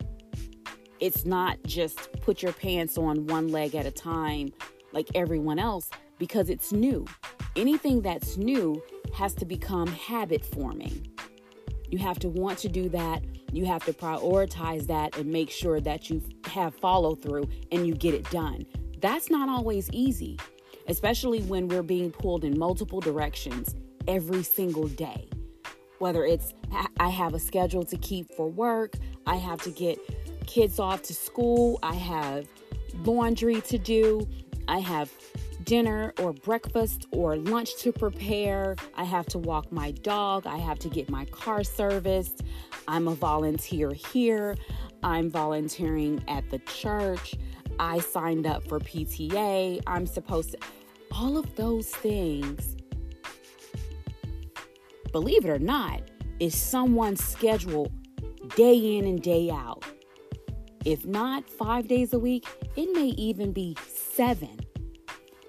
It's 0.98 1.24
not 1.24 1.58
just 1.64 2.10
put 2.22 2.42
your 2.42 2.52
pants 2.52 2.98
on 2.98 3.28
one 3.28 3.46
leg 3.46 3.76
at 3.76 3.86
a 3.86 3.92
time 3.92 4.52
like 4.92 5.06
everyone 5.14 5.60
else 5.60 5.90
because 6.18 6.50
it's 6.50 6.72
new. 6.72 7.06
Anything 7.54 8.02
that's 8.02 8.36
new 8.36 8.82
has 9.14 9.34
to 9.34 9.44
become 9.44 9.88
habit 9.88 10.44
forming. 10.44 11.06
You 11.88 11.98
have 11.98 12.18
to 12.20 12.28
want 12.28 12.58
to 12.60 12.68
do 12.68 12.88
that. 12.90 13.22
You 13.52 13.66
have 13.66 13.84
to 13.84 13.92
prioritize 13.92 14.86
that 14.86 15.16
and 15.16 15.26
make 15.26 15.50
sure 15.50 15.80
that 15.80 16.08
you 16.08 16.22
have 16.46 16.74
follow 16.74 17.14
through 17.14 17.48
and 17.72 17.86
you 17.86 17.94
get 17.94 18.14
it 18.14 18.28
done. 18.30 18.64
That's 19.00 19.30
not 19.30 19.48
always 19.48 19.90
easy, 19.92 20.38
especially 20.86 21.40
when 21.42 21.68
we're 21.68 21.82
being 21.82 22.12
pulled 22.12 22.44
in 22.44 22.58
multiple 22.58 23.00
directions 23.00 23.74
every 24.06 24.42
single 24.42 24.86
day 24.86 25.28
whether 26.00 26.24
it's 26.24 26.54
I 26.98 27.10
have 27.10 27.34
a 27.34 27.38
schedule 27.38 27.84
to 27.84 27.96
keep 27.98 28.34
for 28.34 28.48
work, 28.48 28.94
I 29.26 29.36
have 29.36 29.62
to 29.62 29.70
get 29.70 29.98
kids 30.46 30.80
off 30.80 31.02
to 31.02 31.14
school, 31.14 31.78
I 31.82 31.94
have 31.94 32.48
laundry 33.04 33.60
to 33.62 33.78
do, 33.78 34.26
I 34.66 34.78
have 34.80 35.12
dinner 35.64 36.12
or 36.18 36.32
breakfast 36.32 37.06
or 37.10 37.36
lunch 37.36 37.76
to 37.78 37.92
prepare, 37.92 38.76
I 38.94 39.04
have 39.04 39.26
to 39.26 39.38
walk 39.38 39.70
my 39.72 39.90
dog, 39.90 40.46
I 40.46 40.58
have 40.58 40.78
to 40.80 40.88
get 40.88 41.10
my 41.10 41.24
car 41.26 41.64
serviced, 41.64 42.42
I'm 42.88 43.08
a 43.08 43.14
volunteer 43.14 43.92
here, 43.92 44.56
I'm 45.02 45.30
volunteering 45.30 46.22
at 46.28 46.48
the 46.50 46.58
church, 46.60 47.34
I 47.78 48.00
signed 48.00 48.46
up 48.46 48.66
for 48.68 48.80
PTA, 48.80 49.80
I'm 49.86 50.06
supposed 50.06 50.52
to, 50.52 50.58
all 51.12 51.36
of 51.36 51.54
those 51.56 51.88
things 51.88 52.76
believe 55.12 55.44
it 55.44 55.50
or 55.50 55.58
not, 55.58 56.02
is 56.38 56.56
someone's 56.56 57.22
schedule 57.22 57.90
day 58.56 58.96
in 58.96 59.06
and 59.06 59.22
day 59.22 59.50
out. 59.50 59.84
If 60.84 61.04
not 61.04 61.48
five 61.48 61.88
days 61.88 62.12
a 62.14 62.18
week, 62.18 62.46
it 62.76 62.92
may 62.94 63.08
even 63.08 63.52
be 63.52 63.76
seven. 63.86 64.58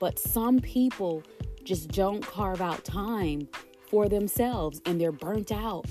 But 0.01 0.17
some 0.17 0.59
people 0.59 1.21
just 1.63 1.91
don't 1.91 2.25
carve 2.25 2.59
out 2.59 2.83
time 2.83 3.47
for 3.87 4.09
themselves 4.09 4.81
and 4.87 4.99
they're 4.99 5.11
burnt 5.11 5.51
out. 5.51 5.85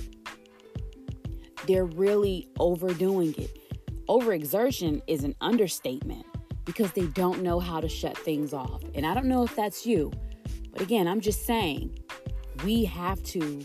They're 1.69 1.85
really 1.85 2.49
overdoing 2.59 3.37
it. 3.38 3.57
Overexertion 4.09 5.00
is 5.07 5.23
an 5.23 5.37
understatement 5.40 6.26
because 6.64 6.90
they 6.90 7.07
don't 7.07 7.45
know 7.45 7.61
how 7.61 7.81
to 7.81 7.88
shut 7.88 8.19
things 8.19 8.52
off. 8.52 8.83
And 8.97 9.07
I 9.07 9.14
don't 9.14 9.26
know 9.26 9.45
if 9.45 9.55
that's 9.55 9.87
you, 9.87 10.11
but 10.73 10.83
again, 10.83 11.07
I'm 11.07 11.21
just 11.21 11.47
saying 11.47 11.97
we 12.64 12.85
have 12.87 13.23
to 13.25 13.64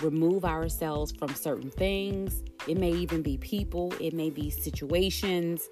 remove 0.00 0.44
ourselves 0.44 1.10
from 1.10 1.34
certain 1.34 1.70
things. 1.70 2.44
It 2.68 2.78
may 2.78 2.92
even 2.92 3.20
be 3.20 3.36
people, 3.38 3.92
it 3.98 4.14
may 4.14 4.30
be 4.30 4.48
situations. 4.50 5.68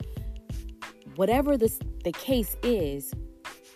Whatever 1.14 1.56
the, 1.56 1.72
the 2.02 2.12
case 2.12 2.56
is, 2.64 3.14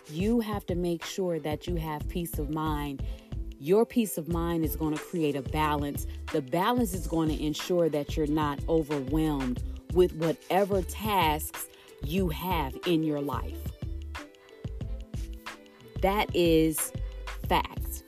you 0.09 0.39
have 0.39 0.65
to 0.67 0.75
make 0.75 1.03
sure 1.03 1.39
that 1.39 1.67
you 1.67 1.75
have 1.75 2.07
peace 2.09 2.39
of 2.39 2.49
mind. 2.49 3.03
Your 3.59 3.85
peace 3.85 4.17
of 4.17 4.27
mind 4.27 4.63
is 4.63 4.75
going 4.75 4.95
to 4.95 5.03
create 5.03 5.35
a 5.35 5.41
balance. 5.41 6.05
The 6.31 6.41
balance 6.41 6.93
is 6.93 7.07
going 7.07 7.29
to 7.29 7.43
ensure 7.43 7.89
that 7.89 8.15
you're 8.15 8.27
not 8.27 8.59
overwhelmed 8.69 9.63
with 9.93 10.13
whatever 10.15 10.81
tasks 10.81 11.67
you 12.03 12.29
have 12.29 12.77
in 12.85 13.03
your 13.03 13.21
life. 13.21 13.57
That 16.01 16.33
is 16.35 16.91
fact. 17.49 18.03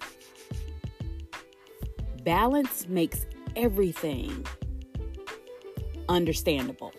Balance 2.23 2.87
makes 2.87 3.25
everything 3.55 4.45
understandable. 6.07 6.93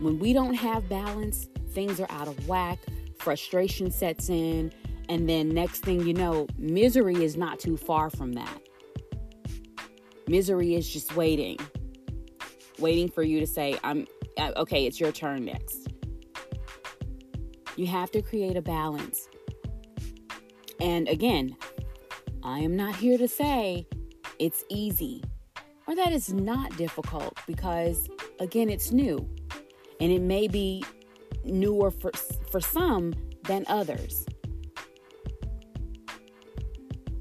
When 0.00 0.18
we 0.18 0.32
don't 0.32 0.54
have 0.54 0.88
balance, 0.88 1.48
things 1.70 1.98
are 2.00 2.10
out 2.10 2.28
of 2.28 2.46
whack, 2.46 2.78
frustration 3.24 3.90
sets 3.90 4.28
in, 4.28 4.70
and 5.08 5.26
then 5.26 5.48
next 5.48 5.82
thing 5.82 6.06
you 6.06 6.12
know, 6.12 6.46
misery 6.58 7.24
is 7.24 7.36
not 7.38 7.58
too 7.58 7.76
far 7.76 8.10
from 8.10 8.34
that. 8.34 8.60
Misery 10.28 10.74
is 10.74 10.88
just 10.88 11.16
waiting, 11.16 11.58
waiting 12.78 13.08
for 13.08 13.22
you 13.22 13.40
to 13.40 13.46
say, 13.46 13.78
I'm 13.82 14.06
uh, 14.36 14.52
okay, 14.56 14.84
it's 14.86 15.00
your 15.00 15.10
turn 15.10 15.46
next. 15.46 15.88
You 17.76 17.86
have 17.86 18.10
to 18.10 18.20
create 18.20 18.56
a 18.56 18.62
balance. 18.62 19.28
And 20.80 21.08
again, 21.08 21.56
I 22.42 22.58
am 22.58 22.76
not 22.76 22.94
here 22.96 23.16
to 23.16 23.28
say 23.28 23.86
it's 24.38 24.64
easy 24.68 25.22
or 25.86 25.94
that 25.96 26.12
it's 26.12 26.30
not 26.30 26.76
difficult 26.76 27.38
because, 27.46 28.08
again, 28.38 28.68
it's 28.68 28.92
new 28.92 29.28
and 30.00 30.12
it 30.12 30.20
may 30.20 30.46
be 30.48 30.84
newer 31.44 31.90
for 31.90 32.10
for 32.50 32.60
some 32.60 33.14
than 33.44 33.64
others. 33.68 34.26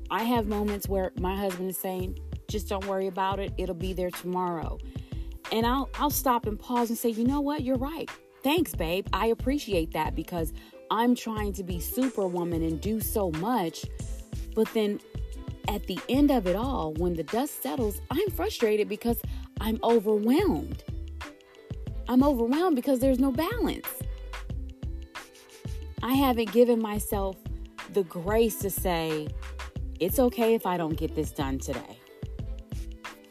I 0.09 0.23
have 0.23 0.47
moments 0.47 0.87
where 0.87 1.11
my 1.19 1.35
husband 1.35 1.69
is 1.69 1.77
saying, 1.77 2.19
"Just 2.47 2.69
don't 2.69 2.85
worry 2.85 3.07
about 3.07 3.39
it. 3.39 3.51
It'll 3.57 3.75
be 3.75 3.93
there 3.93 4.11
tomorrow." 4.11 4.77
And 5.51 5.65
I'll 5.65 5.89
I'll 5.95 6.09
stop 6.09 6.45
and 6.45 6.59
pause 6.59 6.89
and 6.89 6.97
say, 6.97 7.09
"You 7.09 7.25
know 7.25 7.41
what? 7.41 7.63
You're 7.63 7.77
right. 7.77 8.09
Thanks, 8.43 8.75
babe. 8.75 9.07
I 9.13 9.27
appreciate 9.27 9.91
that 9.93 10.15
because 10.15 10.53
I'm 10.91 11.15
trying 11.15 11.53
to 11.53 11.63
be 11.63 11.79
superwoman 11.79 12.61
and 12.61 12.79
do 12.79 12.99
so 12.99 13.31
much, 13.31 13.85
but 14.53 14.67
then 14.73 14.99
at 15.67 15.87
the 15.87 15.97
end 16.09 16.29
of 16.29 16.45
it 16.45 16.55
all, 16.55 16.93
when 16.93 17.13
the 17.13 17.23
dust 17.23 17.63
settles, 17.63 18.01
I'm 18.11 18.29
frustrated 18.31 18.89
because 18.89 19.21
I'm 19.61 19.79
overwhelmed. 19.81 20.83
I'm 22.07 22.21
overwhelmed 22.21 22.75
because 22.75 22.99
there's 22.99 23.19
no 23.19 23.31
balance. 23.31 23.87
I 26.03 26.15
haven't 26.15 26.51
given 26.51 26.81
myself 26.81 27.37
the 27.93 28.03
grace 28.03 28.57
to 28.57 28.69
say, 28.69 29.29
it's 30.01 30.19
okay 30.19 30.53
if 30.53 30.65
I 30.65 30.75
don't 30.75 30.97
get 30.97 31.15
this 31.15 31.31
done 31.31 31.59
today. 31.59 31.97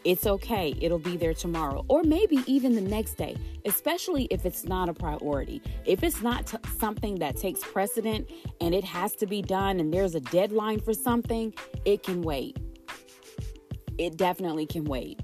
It's 0.04 0.26
okay. 0.26 0.74
It'll 0.80 0.98
be 0.98 1.18
there 1.18 1.34
tomorrow 1.34 1.84
or 1.88 2.02
maybe 2.02 2.38
even 2.46 2.74
the 2.74 2.80
next 2.80 3.18
day, 3.18 3.36
especially 3.66 4.24
if 4.30 4.46
it's 4.46 4.64
not 4.64 4.88
a 4.88 4.94
priority. 4.94 5.60
If 5.84 6.02
it's 6.02 6.22
not 6.22 6.46
t- 6.46 6.56
something 6.78 7.16
that 7.16 7.36
takes 7.36 7.60
precedent 7.60 8.30
and 8.62 8.74
it 8.74 8.84
has 8.84 9.14
to 9.16 9.26
be 9.26 9.42
done 9.42 9.78
and 9.78 9.92
there's 9.92 10.14
a 10.14 10.20
deadline 10.20 10.80
for 10.80 10.94
something, 10.94 11.52
it 11.84 12.02
can 12.02 12.22
wait. 12.22 12.56
It 13.98 14.16
definitely 14.16 14.64
can 14.64 14.84
wait. 14.84 15.20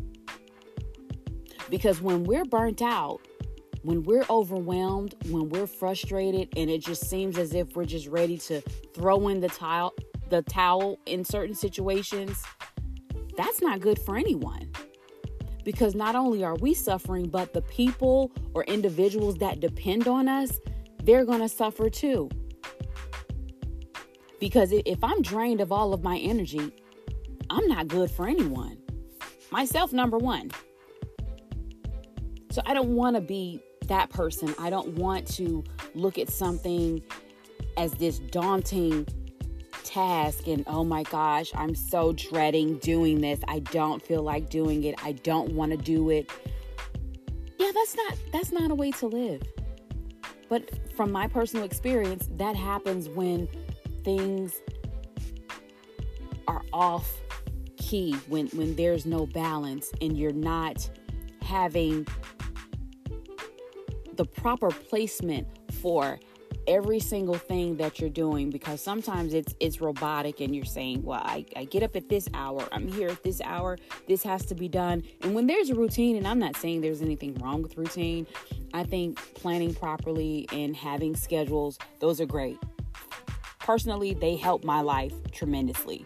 Because 1.70 2.02
when 2.02 2.24
we're 2.24 2.44
burnt 2.44 2.82
out, 2.82 3.22
when 3.82 4.02
we're 4.02 4.25
overwhelmed, 4.28 5.14
when 5.30 5.49
we're 5.49 5.66
frustrated 5.66 6.49
and 6.56 6.70
it 6.70 6.85
just 6.85 7.08
seems 7.08 7.38
as 7.38 7.54
if 7.54 7.76
we're 7.76 7.85
just 7.85 8.08
ready 8.08 8.38
to 8.38 8.61
throw 8.94 9.28
in 9.28 9.40
the 9.40 9.49
towel 9.49 9.94
the 10.28 10.42
towel 10.42 10.99
in 11.06 11.25
certain 11.25 11.54
situations, 11.54 12.42
that's 13.37 13.62
not 13.62 13.80
good 13.80 13.99
for 13.99 14.16
anyone. 14.16 14.70
Because 15.64 15.94
not 15.94 16.14
only 16.14 16.44
are 16.44 16.56
we 16.56 16.75
suffering, 16.75 17.28
but 17.28 17.52
the 17.52 17.62
people 17.62 18.32
or 18.54 18.64
individuals 18.64 19.37
that 19.37 19.61
depend 19.61 20.08
on 20.08 20.28
us, 20.28 20.58
they're 21.02 21.25
going 21.25 21.40
to 21.40 21.49
suffer 21.49 21.88
too. 21.88 22.28
Because 24.40 24.73
if 24.73 25.02
I'm 25.02 25.23
drained 25.23 25.61
of 25.61 25.73
all 25.73 25.92
of 25.92 26.02
my 26.02 26.18
energy, 26.18 26.73
I'm 27.50 27.66
not 27.66 27.88
good 27.88 28.11
for 28.11 28.28
anyone. 28.28 28.78
Myself, 29.50 29.92
number 29.92 30.18
one. 30.18 30.50
So 32.50 32.62
I 32.66 32.75
don't 32.75 32.94
want 32.94 33.16
to 33.16 33.20
be 33.20 33.62
that 33.88 34.11
person. 34.11 34.54
I 34.59 34.71
don't 34.71 34.97
want 34.97 35.26
to 35.35 35.64
look 35.95 36.18
at 36.18 36.30
something 36.30 37.02
as 37.76 37.92
this 37.92 38.18
daunting 38.18 39.07
task 39.85 40.47
and 40.47 40.64
oh 40.66 40.85
my 40.85 41.02
gosh, 41.04 41.50
I'm 41.54 41.75
so 41.75 42.12
dreading 42.12 42.78
doing 42.78 43.21
this. 43.21 43.40
I 43.49 43.61
don't 43.61 44.02
feel 44.02 44.23
like 44.23 44.50
doing 44.50 44.85
it. 44.85 44.95
I 45.02 45.12
don't 45.12 45.52
want 45.52 45.73
to 45.73 45.78
do 45.78 46.11
it. 46.11 46.30
Yeah, 47.59 47.71
that's 47.75 47.97
not 47.97 48.14
that's 48.33 48.52
not 48.52 48.71
a 48.71 48.75
way 48.75 48.90
to 48.92 49.07
live. 49.07 49.42
But 50.49 50.71
from 50.95 51.12
my 51.12 51.28
personal 51.28 51.64
experience, 51.64 52.28
that 52.33 52.57
happens 52.57 53.09
when 53.09 53.49
things 54.04 54.54
are 56.47 56.62
off 56.73 57.11
key, 57.76 58.14
when 58.28 58.49
when 58.49 58.76
there's 58.76 59.07
no 59.07 59.26
balance 59.26 59.90
and 60.00 60.16
you're 60.16 60.33
not 60.33 60.88
having 61.42 62.07
the 64.18 64.25
proper 64.25 64.68
placement 64.68 65.46
for 65.80 66.18
every 66.66 66.98
single 66.98 67.37
thing 67.37 67.76
that 67.76 68.00
you're 68.00 68.10
doing 68.10 68.50
because 68.50 68.82
sometimes 68.82 69.32
it's 69.32 69.54
it's 69.60 69.80
robotic 69.80 70.40
and 70.40 70.54
you're 70.54 70.64
saying 70.64 71.02
well 71.02 71.22
I, 71.25 71.46
I 71.56 71.64
get 71.64 71.83
up 71.83 71.96
at 71.96 72.09
this 72.09 72.28
hour. 72.35 72.68
I'm 72.72 72.88
here 72.88 73.09
at 73.09 73.22
this 73.22 73.40
hour. 73.40 73.78
This 74.07 74.22
has 74.24 74.44
to 74.46 74.54
be 74.54 74.68
done. 74.68 75.02
And 75.22 75.35
when 75.35 75.46
there's 75.46 75.70
a 75.70 75.74
routine 75.74 76.16
and 76.16 76.26
i'm 76.26 76.38
not 76.38 76.57
saying 76.57 76.81
there's 76.81 77.00
anything 77.00 77.35
wrong 77.37 77.62
with 77.62 77.78
routine 77.78 78.26
i 78.74 78.83
think 78.83 79.16
planning 79.35 79.72
properly 79.72 80.46
and 80.52 80.76
having 80.76 81.16
schedules 81.16 81.78
those 82.00 82.20
are 82.20 82.26
great. 82.26 82.59
Personally 83.61 84.14
they 84.14 84.35
help 84.35 84.64
my 84.64 84.81
life 84.81 85.14
tremendously. 85.33 86.04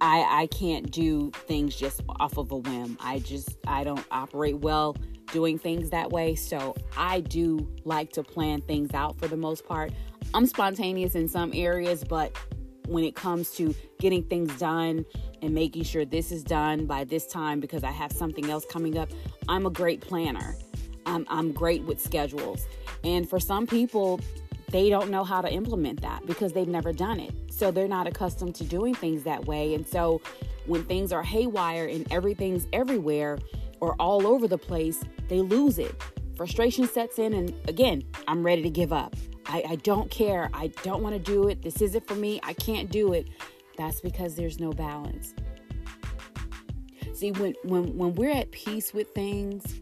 I 0.00 0.42
i 0.42 0.46
can't 0.48 0.90
do 0.90 1.30
things 1.46 1.76
just 1.76 2.02
off 2.20 2.38
of 2.38 2.50
a 2.50 2.56
whim. 2.56 2.98
I 3.00 3.20
just 3.20 3.56
i 3.68 3.84
don't 3.84 4.04
operate 4.10 4.58
well 4.58 4.96
doing 5.32 5.58
things 5.58 5.90
that 5.90 6.10
way. 6.10 6.34
So 6.34 6.74
I 6.96 7.20
do 7.20 7.68
like 7.84 8.12
to 8.12 8.22
plan 8.22 8.60
things 8.62 8.94
out 8.94 9.18
for 9.18 9.28
the 9.28 9.36
most 9.36 9.66
part. 9.66 9.92
I'm 10.32 10.46
spontaneous 10.46 11.14
in 11.14 11.28
some 11.28 11.52
areas, 11.54 12.04
but 12.04 12.36
when 12.86 13.04
it 13.04 13.14
comes 13.14 13.50
to 13.52 13.74
getting 13.98 14.22
things 14.24 14.56
done 14.58 15.04
and 15.42 15.54
making 15.54 15.84
sure 15.84 16.04
this 16.04 16.30
is 16.30 16.42
done 16.42 16.86
by 16.86 17.04
this 17.04 17.26
time 17.26 17.60
because 17.60 17.84
I 17.84 17.90
have 17.90 18.12
something 18.12 18.50
else 18.50 18.64
coming 18.68 18.98
up, 18.98 19.10
I'm 19.48 19.66
a 19.66 19.70
great 19.70 20.00
planner. 20.00 20.56
I'm, 21.06 21.26
I'm 21.28 21.52
great 21.52 21.82
with 21.84 22.00
schedules. 22.00 22.66
And 23.02 23.28
for 23.28 23.38
some 23.38 23.66
people, 23.66 24.20
they 24.70 24.90
don't 24.90 25.10
know 25.10 25.24
how 25.24 25.40
to 25.40 25.50
implement 25.50 26.00
that 26.02 26.26
because 26.26 26.52
they've 26.52 26.68
never 26.68 26.92
done 26.92 27.20
it. 27.20 27.32
So 27.50 27.70
they're 27.70 27.88
not 27.88 28.06
accustomed 28.06 28.54
to 28.56 28.64
doing 28.64 28.94
things 28.94 29.22
that 29.24 29.44
way. 29.46 29.74
And 29.74 29.86
so 29.86 30.20
when 30.66 30.84
things 30.84 31.12
are 31.12 31.22
haywire 31.22 31.86
and 31.86 32.10
everything's 32.12 32.66
everywhere, 32.72 33.38
or 33.84 33.94
all 34.00 34.26
over 34.26 34.48
the 34.48 34.56
place, 34.56 35.02
they 35.28 35.40
lose 35.40 35.78
it. 35.78 35.94
Frustration 36.36 36.88
sets 36.88 37.18
in, 37.18 37.34
and 37.34 37.54
again, 37.68 38.02
I'm 38.26 38.42
ready 38.42 38.62
to 38.62 38.70
give 38.70 38.94
up. 38.94 39.14
I, 39.46 39.62
I 39.68 39.76
don't 39.76 40.10
care. 40.10 40.48
I 40.54 40.68
don't 40.82 41.02
want 41.02 41.14
to 41.14 41.18
do 41.18 41.48
it. 41.48 41.60
This 41.60 41.82
isn't 41.82 42.06
for 42.08 42.14
me. 42.14 42.40
I 42.42 42.54
can't 42.54 42.90
do 42.90 43.12
it. 43.12 43.28
That's 43.76 44.00
because 44.00 44.36
there's 44.36 44.58
no 44.58 44.72
balance. 44.72 45.34
See, 47.12 47.30
when, 47.32 47.54
when, 47.62 47.96
when 47.96 48.14
we're 48.14 48.32
at 48.32 48.50
peace 48.52 48.94
with 48.94 49.10
things, 49.14 49.80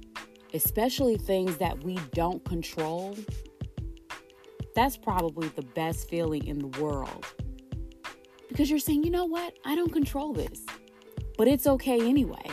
especially 0.53 1.17
things 1.17 1.59
that 1.59 1.85
we 1.85 1.97
don't 2.13 2.45
control, 2.45 3.17
that's 4.75 4.97
probably 4.97 5.49
the 5.51 5.63
best 5.63 6.09
feeling 6.11 6.45
in 6.49 6.59
the 6.59 6.81
world. 6.83 7.25
Because 8.49 8.69
you're 8.69 8.81
saying, 8.81 9.05
you 9.05 9.11
know 9.11 9.27
what? 9.27 9.55
I 9.65 9.77
don't 9.77 9.93
control 9.93 10.33
this, 10.33 10.67
but 11.39 11.47
it's 11.47 11.69
okay 11.69 12.01
anyway 12.01 12.45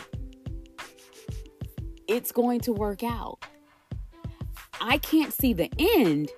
it's 2.10 2.32
going 2.32 2.58
to 2.58 2.72
work 2.72 3.04
out. 3.04 3.38
I 4.80 4.98
can't 4.98 5.32
see 5.32 5.52
the 5.52 5.70
end, 5.78 6.28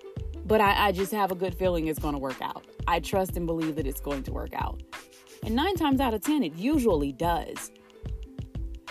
but 0.45 0.61
I, 0.61 0.89
I 0.89 0.93
just 0.93 1.13
have 1.13 1.33
a 1.33 1.35
good 1.35 1.55
feeling 1.55 1.87
it's 1.87 1.99
going 1.99 2.13
to 2.13 2.21
work 2.21 2.43
out. 2.43 2.67
I 2.87 3.01
trust 3.01 3.39
and 3.39 3.47
believe 3.47 3.77
that 3.77 3.87
it's 3.87 4.01
going 4.01 4.23
to 4.25 4.33
work 4.33 4.53
out. 4.55 4.83
And 5.43 5.57
nine 5.57 5.75
times 5.77 5.99
out 5.99 6.13
of 6.13 6.21
10, 6.21 6.43
it 6.43 6.57
usually 6.57 7.13
does. 7.13 7.71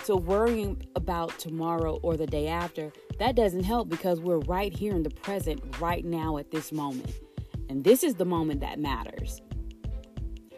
So, 0.02 0.16
worrying 0.16 0.82
about 0.96 1.38
tomorrow 1.38 2.00
or 2.02 2.16
the 2.16 2.26
day 2.26 2.48
after, 2.48 2.92
that 3.20 3.36
doesn't 3.36 3.62
help 3.62 3.88
because 3.88 4.20
we're 4.20 4.40
right 4.40 4.76
here 4.76 4.92
in 4.96 5.04
the 5.04 5.10
present, 5.10 5.62
right 5.80 6.04
now 6.04 6.38
at 6.38 6.50
this 6.50 6.72
moment. 6.72 7.12
And 7.68 7.84
this 7.84 8.02
is 8.02 8.16
the 8.16 8.24
moment 8.24 8.60
that 8.60 8.80
matters. 8.80 9.40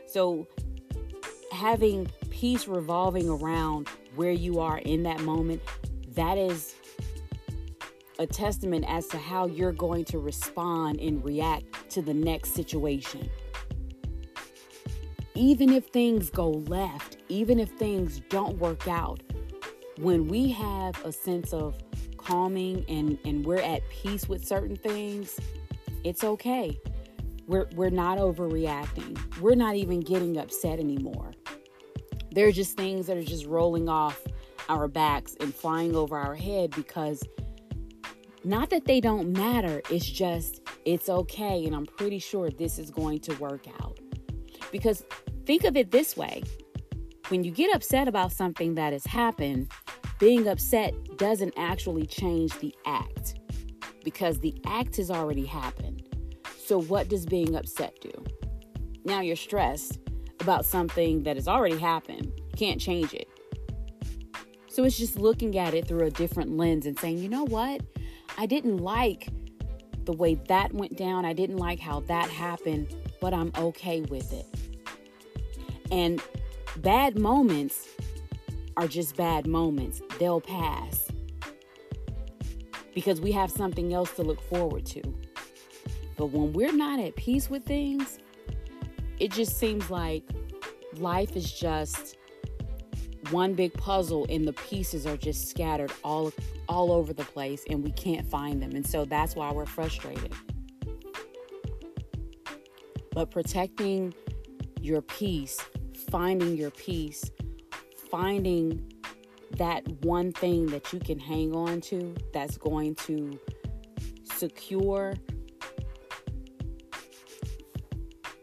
So, 0.06 0.48
having 1.52 2.10
peace 2.30 2.66
revolving 2.66 3.28
around 3.28 3.88
where 4.16 4.32
you 4.32 4.60
are 4.60 4.78
in 4.78 5.02
that 5.02 5.20
moment, 5.20 5.60
that 6.14 6.38
is 6.38 6.74
a 8.18 8.27
testament 8.27 8.85
as 8.88 9.07
to 9.09 9.18
how 9.18 9.46
you're 9.46 9.72
going 9.72 10.05
to 10.05 10.18
respond 10.18 11.00
and 11.00 11.24
react 11.24 11.90
to 11.90 12.03
the 12.03 12.14
next 12.14 12.55
situation. 12.55 13.29
Even 15.35 15.72
if 15.72 15.87
things 15.87 16.31
go 16.31 16.50
left, 16.50 17.16
even 17.29 17.59
if 17.59 17.70
things 17.70 18.20
don't 18.29 18.57
work 18.59 18.87
out, 18.87 19.20
when 19.98 20.29
we 20.29 20.50
have 20.50 21.05
a 21.05 21.12
sense 21.12 21.53
of 21.53 21.77
calming 22.16 22.85
and, 22.88 23.18
and 23.24 23.44
we're 23.44 23.61
at 23.61 23.83
peace 23.90 24.29
with 24.29 24.44
certain 24.44 24.77
things, 24.77 25.38
it's 26.05 26.22
okay. 26.22 26.79
We're, 27.46 27.66
we're 27.74 27.90
not 27.90 28.18
overreacting. 28.18 29.18
We're 29.40 29.57
not 29.57 29.74
even 29.74 30.00
getting 30.00 30.38
upset 30.38 30.79
anymore. 30.79 31.33
There 32.33 32.48
are 32.48 32.53
just 32.53 32.77
things 32.77 33.07
that 33.09 33.16
are 33.16 33.24
just 33.24 33.46
rolling 33.46 33.88
off 33.88 34.20
our 34.68 34.88
backs 34.88 35.37
and 35.40 35.55
flying 35.55 35.94
over 35.94 36.16
our 36.16 36.35
head 36.35 36.70
because 36.74 37.22
not 38.44 38.70
that 38.70 38.85
they 38.85 39.00
don't 39.00 39.33
matter, 39.33 39.83
it's 39.90 40.07
just 40.07 40.61
it's 40.85 41.09
okay 41.09 41.64
and 41.64 41.74
I'm 41.74 41.87
pretty 41.87 42.18
sure 42.18 42.50
this 42.50 42.79
is 42.79 42.90
going 42.90 43.20
to 43.20 43.35
work 43.37 43.66
out. 43.81 43.98
Because 44.70 45.05
think 45.46 45.64
of 45.64 45.77
it 45.77 45.90
this 45.90 46.16
way 46.16 46.42
when 47.29 47.42
you 47.42 47.50
get 47.50 47.74
upset 47.74 48.07
about 48.07 48.33
something 48.33 48.74
that 48.74 48.92
has 48.92 49.07
happened, 49.07 49.70
being 50.18 50.46
upset 50.46 50.94
doesn't 51.16 51.55
actually 51.57 52.07
change 52.07 52.53
the 52.59 52.74
act 52.87 53.40
because 54.05 54.38
the 54.40 54.55
act 54.66 54.96
has 54.96 55.11
already 55.11 55.46
happened. 55.46 56.03
So, 56.59 56.81
what 56.83 57.09
does 57.09 57.27
being 57.27 57.57
upset 57.57 57.98
do? 58.00 58.12
Now 59.05 59.20
you're 59.20 59.37
stressed 59.37 60.00
about 60.40 60.64
something 60.66 61.22
that 61.22 61.37
has 61.37 61.48
already 61.48 61.79
happened, 61.79 62.33
can't 62.57 62.81
change 62.81 63.14
it. 63.14 63.23
So 64.74 64.82
it's 64.82 64.98
just 64.98 65.20
looking 65.20 65.56
at 65.56 65.72
it 65.72 65.87
through 65.87 66.04
a 66.04 66.10
different 66.10 66.56
lens 66.56 66.84
and 66.84 66.98
saying, 66.98 67.18
you 67.18 67.28
know 67.28 67.44
what? 67.44 67.80
I 68.37 68.46
didn't 68.46 68.78
like 68.78 69.28
the 70.02 70.12
way 70.12 70.34
that 70.48 70.74
went 70.74 70.96
down. 70.96 71.24
I 71.24 71.32
didn't 71.32 71.58
like 71.58 71.78
how 71.78 72.00
that 72.00 72.28
happened, 72.28 72.92
but 73.20 73.32
I'm 73.32 73.52
okay 73.56 74.00
with 74.00 74.32
it. 74.32 74.46
And 75.92 76.20
bad 76.78 77.16
moments 77.16 77.87
are 78.76 78.88
just 78.88 79.14
bad 79.16 79.46
moments, 79.46 80.02
they'll 80.18 80.40
pass 80.40 81.08
because 82.96 83.20
we 83.20 83.30
have 83.30 83.52
something 83.52 83.94
else 83.94 84.10
to 84.16 84.22
look 84.22 84.40
forward 84.42 84.87
to. 84.87 85.02
But 86.16 86.26
when 86.32 86.52
we're 86.52 86.72
not 86.72 86.98
at 86.98 87.14
peace 87.14 87.48
with 87.48 87.64
things, 87.64 88.18
it 89.20 89.30
just 89.30 89.56
seems 89.56 89.88
like 89.88 90.24
life 90.96 91.37
is 91.37 91.52
just 91.52 92.16
one 93.30 93.54
big 93.54 93.72
puzzle 93.74 94.26
and 94.28 94.46
the 94.46 94.52
pieces 94.52 95.06
are 95.06 95.16
just 95.16 95.48
scattered 95.48 95.92
all 96.02 96.32
all 96.68 96.92
over 96.92 97.12
the 97.12 97.24
place 97.24 97.64
and 97.68 97.82
we 97.82 97.92
can't 97.92 98.26
find 98.28 98.62
them. 98.62 98.72
And 98.72 98.87
so 98.87 99.04
that's 99.04 99.34
why 99.34 99.52
we're 99.52 99.66
frustrated. 99.66 100.32
But 103.12 103.30
protecting 103.30 104.14
your 104.80 105.02
peace, 105.02 105.60
finding 106.10 106.56
your 106.56 106.70
peace, 106.70 107.30
finding 108.10 108.92
that 109.52 109.87
one 110.02 110.32
thing 110.32 110.66
that 110.66 110.92
you 110.92 110.98
can 110.98 111.18
hang 111.18 111.54
on 111.54 111.80
to 111.80 112.14
that's 112.32 112.56
going 112.58 112.94
to 112.96 113.38
secure 114.24 115.14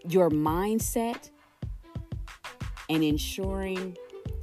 your 0.08 0.30
mindset 0.30 1.30
and 2.89 3.04
ensuring 3.04 3.98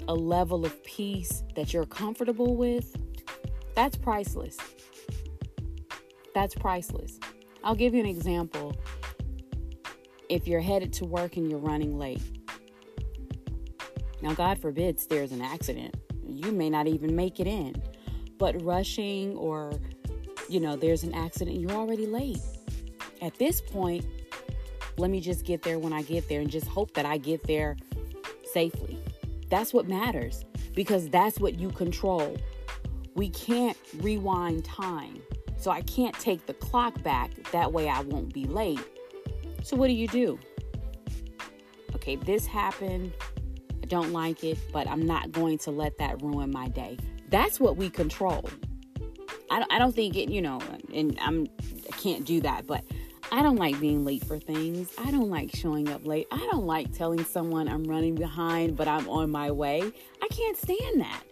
a 0.08 0.14
level 0.14 0.66
of 0.66 0.82
peace 0.84 1.44
that 1.54 1.72
you're 1.72 1.86
comfortable 1.86 2.56
with, 2.56 2.96
that's 3.76 3.96
priceless. 3.96 4.56
That's 6.34 6.54
priceless. 6.54 7.20
I'll 7.62 7.76
give 7.76 7.94
you 7.94 8.00
an 8.00 8.06
example. 8.06 8.74
If 10.28 10.48
you're 10.48 10.60
headed 10.60 10.92
to 10.94 11.04
work 11.04 11.36
and 11.36 11.48
you're 11.48 11.60
running 11.60 11.96
late, 11.96 12.22
now, 14.20 14.34
God 14.34 14.58
forbids 14.58 15.06
there's 15.06 15.30
an 15.30 15.40
accident 15.40 15.94
you 16.28 16.52
may 16.52 16.70
not 16.70 16.86
even 16.86 17.16
make 17.16 17.40
it 17.40 17.46
in. 17.46 17.74
But 18.38 18.62
rushing 18.62 19.36
or, 19.36 19.72
you 20.48 20.60
know, 20.60 20.76
there's 20.76 21.02
an 21.02 21.14
accident, 21.14 21.58
you're 21.58 21.72
already 21.72 22.06
late. 22.06 22.38
At 23.20 23.36
this 23.38 23.60
point, 23.60 24.06
let 24.96 25.10
me 25.10 25.20
just 25.20 25.44
get 25.44 25.62
there 25.62 25.78
when 25.78 25.92
I 25.92 26.02
get 26.02 26.28
there 26.28 26.40
and 26.40 26.50
just 26.50 26.66
hope 26.66 26.94
that 26.94 27.06
I 27.06 27.18
get 27.18 27.44
there 27.44 27.76
safely. 28.52 28.97
That's 29.48 29.72
what 29.72 29.88
matters 29.88 30.44
because 30.74 31.08
that's 31.08 31.40
what 31.40 31.58
you 31.58 31.70
control. 31.70 32.36
We 33.14 33.30
can't 33.30 33.76
rewind 33.96 34.64
time. 34.64 35.22
So 35.56 35.70
I 35.70 35.80
can't 35.82 36.14
take 36.14 36.46
the 36.46 36.54
clock 36.54 37.02
back. 37.02 37.30
That 37.50 37.72
way 37.72 37.88
I 37.88 38.00
won't 38.02 38.32
be 38.32 38.44
late. 38.44 38.80
So 39.64 39.76
what 39.76 39.88
do 39.88 39.94
you 39.94 40.06
do? 40.06 40.38
Okay, 41.94 42.16
this 42.16 42.46
happened 42.46 43.12
I 43.82 43.86
don't 43.86 44.12
like 44.12 44.44
it, 44.44 44.58
but 44.72 44.86
I'm 44.86 45.06
not 45.06 45.32
going 45.32 45.58
to 45.58 45.70
let 45.70 45.98
that 45.98 46.22
ruin 46.22 46.50
my 46.50 46.68
day. 46.68 46.98
That's 47.30 47.58
what 47.58 47.76
we 47.76 47.90
control. 47.90 48.48
I 49.50 49.78
don't, 49.78 49.94
think 49.94 50.14
it, 50.14 50.30
you 50.30 50.42
know, 50.42 50.60
and 50.92 51.18
I'm, 51.20 51.46
I 51.90 51.96
can't 51.96 52.24
do 52.24 52.40
that, 52.42 52.66
but 52.66 52.84
I 53.30 53.42
don't 53.42 53.56
like 53.56 53.78
being 53.78 54.04
late 54.04 54.24
for 54.24 54.38
things. 54.38 54.90
I 54.98 55.10
don't 55.10 55.28
like 55.28 55.54
showing 55.54 55.88
up 55.88 56.06
late. 56.06 56.26
I 56.30 56.38
don't 56.50 56.66
like 56.66 56.92
telling 56.92 57.24
someone 57.24 57.68
I'm 57.68 57.84
running 57.84 58.14
behind, 58.14 58.76
but 58.76 58.88
I'm 58.88 59.08
on 59.08 59.30
my 59.30 59.50
way. 59.50 59.82
I 60.22 60.28
can't 60.28 60.56
stand 60.56 61.00
that. 61.00 61.22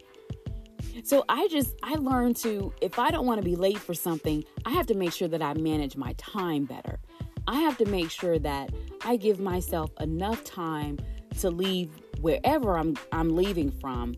So 1.05 1.25
I 1.29 1.49
just, 1.49 1.75
I 1.83 1.95
learned 1.95 2.37
to, 2.39 2.73
if 2.81 2.99
I 2.99 3.11
don't 3.11 3.27
want 3.27 3.41
to 3.41 3.45
be 3.45 3.57
late 3.57 3.79
for 3.79 3.95
something, 3.95 4.45
I 4.65 4.71
have 4.71 4.87
to 4.87 4.95
make 4.95 5.13
sure 5.13 5.29
that 5.29 5.43
I 5.43 5.55
manage 5.55 5.97
my 5.97 6.15
time 6.15 6.65
better. 6.65 6.99
I 7.47 7.61
have 7.61 7.77
to 7.79 7.87
make 7.87 8.11
sure 8.11 8.39
that 8.39 8.71
I 9.05 9.17
give 9.17 9.39
myself 9.39 9.91
enough 10.01 10.43
time 10.45 10.99
to 11.39 11.51
leave 11.51 11.91
wherever 12.21 12.79
I'm 12.79 12.97
I'm 13.13 13.37
leaving 13.37 13.71
from 13.71 14.17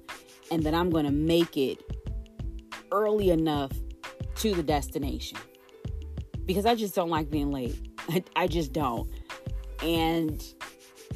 and 0.50 0.62
that 0.62 0.74
I'm 0.74 0.90
going 0.90 1.04
to 1.04 1.10
make 1.12 1.56
it 1.56 1.82
early 2.92 3.30
enough 3.30 3.72
to 4.36 4.54
the 4.54 4.62
destination. 4.62 5.38
Because 6.48 6.66
I 6.66 6.74
just 6.74 6.96
don't 6.96 7.10
like 7.10 7.30
being 7.30 7.52
late. 7.52 7.76
I, 8.08 8.24
I 8.36 8.46
just 8.48 8.72
don't. 8.72 9.08
And 9.80 10.42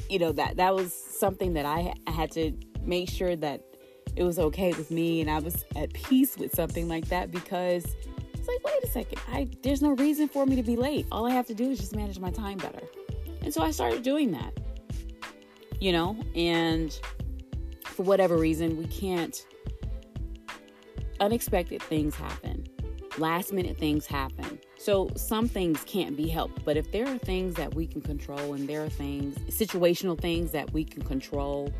you 0.09 0.19
know 0.19 0.31
that 0.31 0.55
that 0.55 0.73
was 0.73 0.93
something 0.93 1.53
that 1.55 1.65
I, 1.65 1.93
I 2.07 2.11
had 2.11 2.31
to 2.31 2.53
make 2.81 3.09
sure 3.09 3.35
that 3.35 3.61
it 4.15 4.23
was 4.23 4.39
okay 4.39 4.69
with 4.69 4.89
me 4.91 5.19
and 5.19 5.29
I 5.29 5.39
was 5.39 5.65
at 5.75 5.93
peace 5.93 6.37
with 6.37 6.55
something 6.55 6.87
like 6.87 7.09
that 7.09 7.31
because 7.31 7.85
it's 8.33 8.47
like 8.47 8.63
wait 8.63 8.83
a 8.83 8.87
second 8.87 9.19
I 9.27 9.47
there's 9.61 9.81
no 9.81 9.91
reason 9.91 10.27
for 10.27 10.45
me 10.45 10.55
to 10.55 10.63
be 10.63 10.75
late 10.75 11.05
all 11.11 11.25
I 11.25 11.31
have 11.31 11.47
to 11.47 11.53
do 11.53 11.69
is 11.71 11.79
just 11.79 11.95
manage 11.95 12.19
my 12.19 12.31
time 12.31 12.57
better 12.57 12.81
and 13.41 13.53
so 13.53 13.61
I 13.61 13.71
started 13.71 14.03
doing 14.03 14.31
that 14.31 14.53
you 15.83 15.91
know, 15.91 16.17
and 16.33 16.97
for 17.83 18.03
whatever 18.03 18.37
reason, 18.37 18.77
we 18.77 18.85
can't. 18.85 19.45
Unexpected 21.19 21.81
things 21.83 22.15
happen, 22.15 22.65
last 23.17 23.51
minute 23.51 23.77
things 23.77 24.05
happen. 24.05 24.59
So 24.83 25.09
some 25.15 25.47
things 25.47 25.81
can't 25.85 26.17
be 26.17 26.27
helped, 26.27 26.65
but 26.65 26.75
if 26.75 26.91
there 26.91 27.07
are 27.07 27.17
things 27.17 27.55
that 27.55 27.73
we 27.73 27.87
can 27.87 28.01
control 28.01 28.53
and 28.53 28.67
there 28.67 28.83
are 28.83 28.89
things, 28.89 29.37
situational 29.49 30.19
things 30.19 30.51
that 30.51 30.73
we 30.73 30.83
can 30.83 31.03
control, 31.03 31.71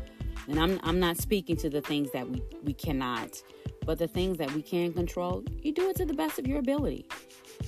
and 0.48 0.58
I'm, 0.58 0.80
I'm 0.82 0.98
not 0.98 1.18
speaking 1.18 1.54
to 1.58 1.68
the 1.68 1.82
things 1.82 2.10
that 2.12 2.26
we, 2.26 2.42
we 2.62 2.72
cannot, 2.72 3.42
but 3.84 3.98
the 3.98 4.08
things 4.08 4.38
that 4.38 4.50
we 4.52 4.62
can 4.62 4.94
control, 4.94 5.44
you 5.60 5.74
do 5.74 5.90
it 5.90 5.96
to 5.96 6.06
the 6.06 6.14
best 6.14 6.38
of 6.38 6.46
your 6.46 6.60
ability. 6.60 7.06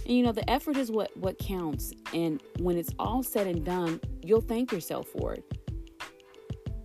And 0.06 0.16
you 0.16 0.22
know, 0.22 0.32
the 0.32 0.48
effort 0.48 0.78
is 0.78 0.90
what 0.90 1.14
what 1.18 1.38
counts. 1.38 1.92
And 2.14 2.42
when 2.58 2.78
it's 2.78 2.94
all 2.98 3.22
said 3.22 3.46
and 3.46 3.62
done, 3.62 4.00
you'll 4.24 4.40
thank 4.40 4.72
yourself 4.72 5.06
for 5.08 5.34
it 5.34 5.44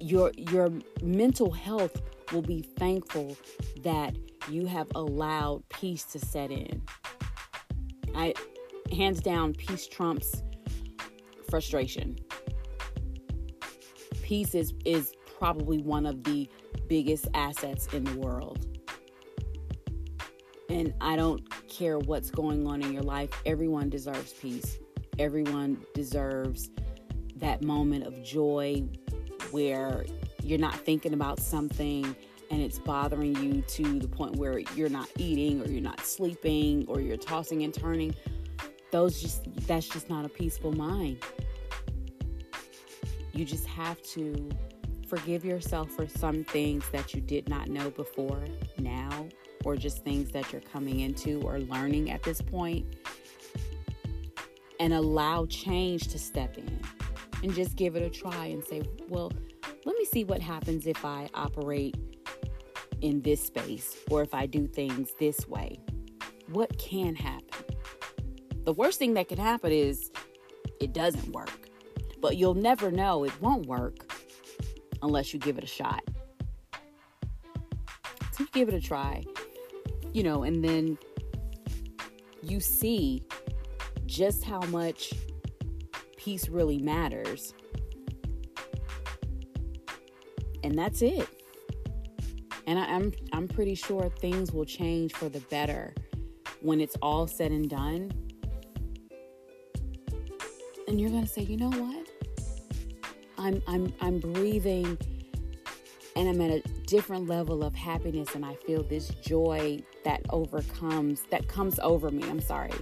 your 0.01 0.31
your 0.35 0.69
mental 1.01 1.51
health 1.51 2.01
will 2.33 2.41
be 2.41 2.61
thankful 2.61 3.37
that 3.83 4.15
you 4.49 4.65
have 4.65 4.87
allowed 4.95 5.63
peace 5.69 6.03
to 6.03 6.19
set 6.19 6.51
in. 6.51 6.81
I 8.15 8.33
hands 8.91 9.21
down 9.21 9.53
peace 9.53 9.87
trumps 9.87 10.43
frustration. 11.49 12.17
Peace 14.21 14.55
is 14.55 14.73
is 14.85 15.13
probably 15.37 15.79
one 15.79 16.05
of 16.05 16.23
the 16.23 16.49
biggest 16.87 17.27
assets 17.33 17.87
in 17.93 18.03
the 18.03 18.17
world. 18.17 18.65
And 20.69 20.93
I 21.01 21.15
don't 21.15 21.41
care 21.67 21.99
what's 21.99 22.31
going 22.31 22.67
on 22.67 22.81
in 22.81 22.93
your 22.93 23.03
life, 23.03 23.29
everyone 23.45 23.89
deserves 23.89 24.33
peace. 24.33 24.77
Everyone 25.19 25.83
deserves 25.93 26.69
that 27.35 27.63
moment 27.63 28.05
of 28.05 28.23
joy 28.23 28.83
where 29.51 30.05
you're 30.43 30.59
not 30.59 30.75
thinking 30.75 31.13
about 31.13 31.39
something 31.39 32.15
and 32.51 32.61
it's 32.61 32.77
bothering 32.77 33.35
you 33.37 33.61
to 33.61 33.99
the 33.99 34.07
point 34.07 34.35
where 34.35 34.59
you're 34.75 34.89
not 34.89 35.09
eating 35.17 35.61
or 35.61 35.67
you're 35.67 35.81
not 35.81 36.01
sleeping 36.01 36.85
or 36.87 36.99
you're 36.99 37.17
tossing 37.17 37.63
and 37.63 37.73
turning 37.73 38.13
those 38.91 39.21
just 39.21 39.43
that's 39.65 39.87
just 39.87 40.09
not 40.09 40.25
a 40.25 40.29
peaceful 40.29 40.73
mind. 40.73 41.17
You 43.31 43.45
just 43.45 43.65
have 43.67 44.01
to 44.03 44.49
forgive 45.07 45.45
yourself 45.45 45.89
for 45.91 46.05
some 46.07 46.43
things 46.43 46.83
that 46.91 47.13
you 47.13 47.21
did 47.21 47.47
not 47.47 47.69
know 47.69 47.89
before 47.89 48.43
now 48.77 49.27
or 49.63 49.77
just 49.77 50.03
things 50.03 50.29
that 50.31 50.51
you're 50.51 50.61
coming 50.61 50.99
into 50.99 51.41
or 51.41 51.59
learning 51.59 52.11
at 52.11 52.21
this 52.23 52.41
point 52.41 52.85
and 54.81 54.93
allow 54.93 55.45
change 55.45 56.09
to 56.09 56.19
step 56.19 56.57
in. 56.57 56.79
And 57.43 57.53
just 57.53 57.75
give 57.77 57.95
it 57.95 58.03
a 58.03 58.09
try 58.09 58.47
and 58.47 58.63
say, 58.63 58.83
well, 59.07 59.31
let 59.85 59.97
me 59.97 60.05
see 60.05 60.25
what 60.25 60.41
happens 60.41 60.85
if 60.85 61.03
I 61.05 61.29
operate 61.33 61.95
in 63.01 63.21
this 63.21 63.43
space 63.43 63.97
or 64.09 64.21
if 64.21 64.33
I 64.33 64.45
do 64.45 64.67
things 64.67 65.09
this 65.19 65.47
way. 65.47 65.79
What 66.49 66.77
can 66.77 67.15
happen? 67.15 67.65
The 68.63 68.73
worst 68.73 68.99
thing 68.99 69.15
that 69.15 69.27
can 69.27 69.37
happen 69.37 69.71
is 69.71 70.11
it 70.79 70.93
doesn't 70.93 71.31
work. 71.33 71.69
But 72.21 72.37
you'll 72.37 72.53
never 72.53 72.91
know 72.91 73.23
it 73.23 73.41
won't 73.41 73.65
work 73.65 74.13
unless 75.01 75.33
you 75.33 75.39
give 75.39 75.57
it 75.57 75.63
a 75.63 75.67
shot. 75.67 76.03
So 78.31 78.43
you 78.43 78.47
give 78.53 78.69
it 78.69 78.75
a 78.75 78.79
try, 78.79 79.23
you 80.13 80.21
know, 80.21 80.43
and 80.43 80.63
then 80.63 80.97
you 82.43 82.59
see 82.59 83.23
just 84.05 84.43
how 84.43 84.61
much 84.67 85.13
peace 86.15 86.47
really 86.47 86.77
matters. 86.77 87.55
And 90.63 90.77
that's 90.77 91.01
it. 91.01 91.27
And 92.67 92.79
I, 92.79 92.85
am 92.85 92.89
I'm, 93.01 93.13
I'm 93.33 93.47
pretty 93.47 93.75
sure 93.75 94.09
things 94.19 94.51
will 94.51 94.65
change 94.65 95.13
for 95.13 95.29
the 95.29 95.39
better 95.41 95.93
when 96.61 96.79
it's 96.79 96.95
all 97.01 97.27
said 97.27 97.51
and 97.51 97.69
done. 97.69 98.11
And 100.87 100.99
you're 100.99 101.09
gonna 101.09 101.27
say, 101.27 101.41
you 101.41 101.57
know 101.57 101.69
what? 101.69 102.07
I'm 103.37 103.61
I'm 103.67 103.93
I'm 104.01 104.19
breathing 104.19 104.97
and 106.15 106.29
I'm 106.29 106.41
at 106.41 106.51
a 106.51 106.61
different 106.85 107.27
level 107.27 107.63
of 107.63 107.73
happiness 107.73 108.35
and 108.35 108.45
I 108.45 108.55
feel 108.55 108.83
this 108.83 109.09
joy 109.21 109.81
that 110.03 110.21
overcomes 110.29 111.23
that 111.31 111.47
comes 111.47 111.79
over 111.79 112.11
me. 112.11 112.23
I'm 112.29 112.41
sorry 112.41 112.73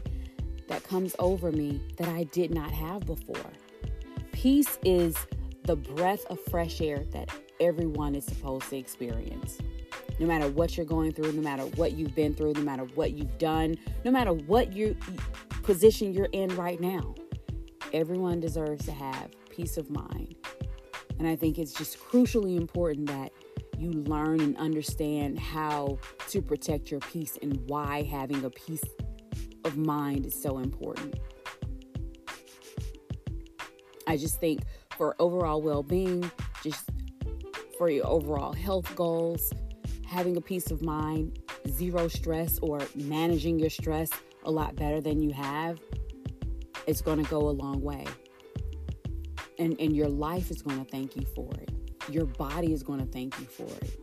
that 0.68 0.84
comes 0.84 1.16
over 1.20 1.52
me 1.52 1.82
that 1.98 2.08
I 2.08 2.24
did 2.26 2.54
not 2.54 2.72
have 2.72 3.06
before. 3.06 3.52
Peace 4.32 4.78
is 4.84 5.16
the 5.64 5.76
breath 5.76 6.26
of 6.30 6.40
fresh 6.50 6.80
air 6.80 7.04
that 7.12 7.30
everyone 7.60 8.16
is 8.16 8.26
supposed 8.26 8.70
to 8.70 8.78
experience. 8.78 9.58
No 10.20 10.28
matter 10.28 10.50
what 10.50 10.76
you're 10.76 10.86
going 10.86 11.14
through, 11.14 11.32
no 11.32 11.42
matter 11.42 11.64
what 11.64 11.94
you've 11.94 12.14
been 12.14 12.34
through, 12.34 12.54
no 12.54 12.62
matter 12.62 12.84
what 12.96 13.12
you've 13.12 13.38
done, 13.38 13.76
no 14.04 14.12
matter 14.12 14.34
what 14.34 14.74
you 14.74 14.96
position 15.64 16.14
you're 16.14 16.30
in 16.34 16.56
right 16.58 16.80
now, 16.80 17.16
everyone 17.94 18.40
deserves 18.40 18.86
to 18.86 18.92
have 18.92 19.30
peace 19.50 19.78
of 19.78 19.90
mind. 19.90 20.36
And 21.20 21.28
I 21.28 21.36
think 21.36 21.58
it's 21.58 21.74
just 21.74 22.00
crucially 22.00 22.58
important 22.58 23.08
that 23.08 23.32
you 23.78 23.92
learn 23.92 24.42
and 24.42 24.58
understand 24.58 25.40
how 25.40 26.00
to 26.30 26.42
protect 26.42 26.92
your 26.92 27.00
peace 27.00 27.38
and 27.42 27.58
why 27.68 28.04
having 28.04 28.44
a 28.44 28.50
peace 28.50 28.84
of 29.64 29.78
mind 29.78 30.26
is 30.26 30.42
so 30.42 30.58
important. 30.58 31.16
I 34.08 34.18
just 34.18 34.40
think 34.40 34.64
for 34.98 35.16
overall 35.20 35.62
well 35.62 35.84
being, 35.84 36.30
just 36.64 36.90
for 37.78 37.90
your 37.90 38.08
overall 38.08 38.54
health 38.54 38.94
goals, 38.96 39.54
having 40.10 40.36
a 40.38 40.42
peace 40.42 40.72
of 40.72 40.82
mind, 40.82 41.40
zero 41.68 42.08
stress, 42.08 42.58
or 42.64 42.82
managing 42.96 43.60
your 43.60 43.70
stress 43.70 44.10
a 44.44 44.52
lot 44.52 44.76
better 44.76 45.00
than 45.00 45.22
you 45.22 45.32
have, 45.32 45.80
it's 46.88 47.02
going 47.02 47.24
to 47.24 47.30
go 47.30 47.38
a 47.38 47.52
long 47.52 47.82
way. 47.82 48.06
And, 49.60 49.80
and 49.80 49.96
your 49.96 50.08
life 50.08 50.50
is 50.50 50.62
going 50.64 50.84
to 50.84 50.90
thank 50.90 51.16
you 51.16 51.26
for 51.36 51.52
it. 51.62 51.70
Your 52.10 52.26
body 52.26 52.74
is 52.74 52.82
going 52.82 53.00
to 53.00 53.06
thank 53.06 53.40
you 53.40 53.46
for 53.46 53.68
it. 53.84 54.00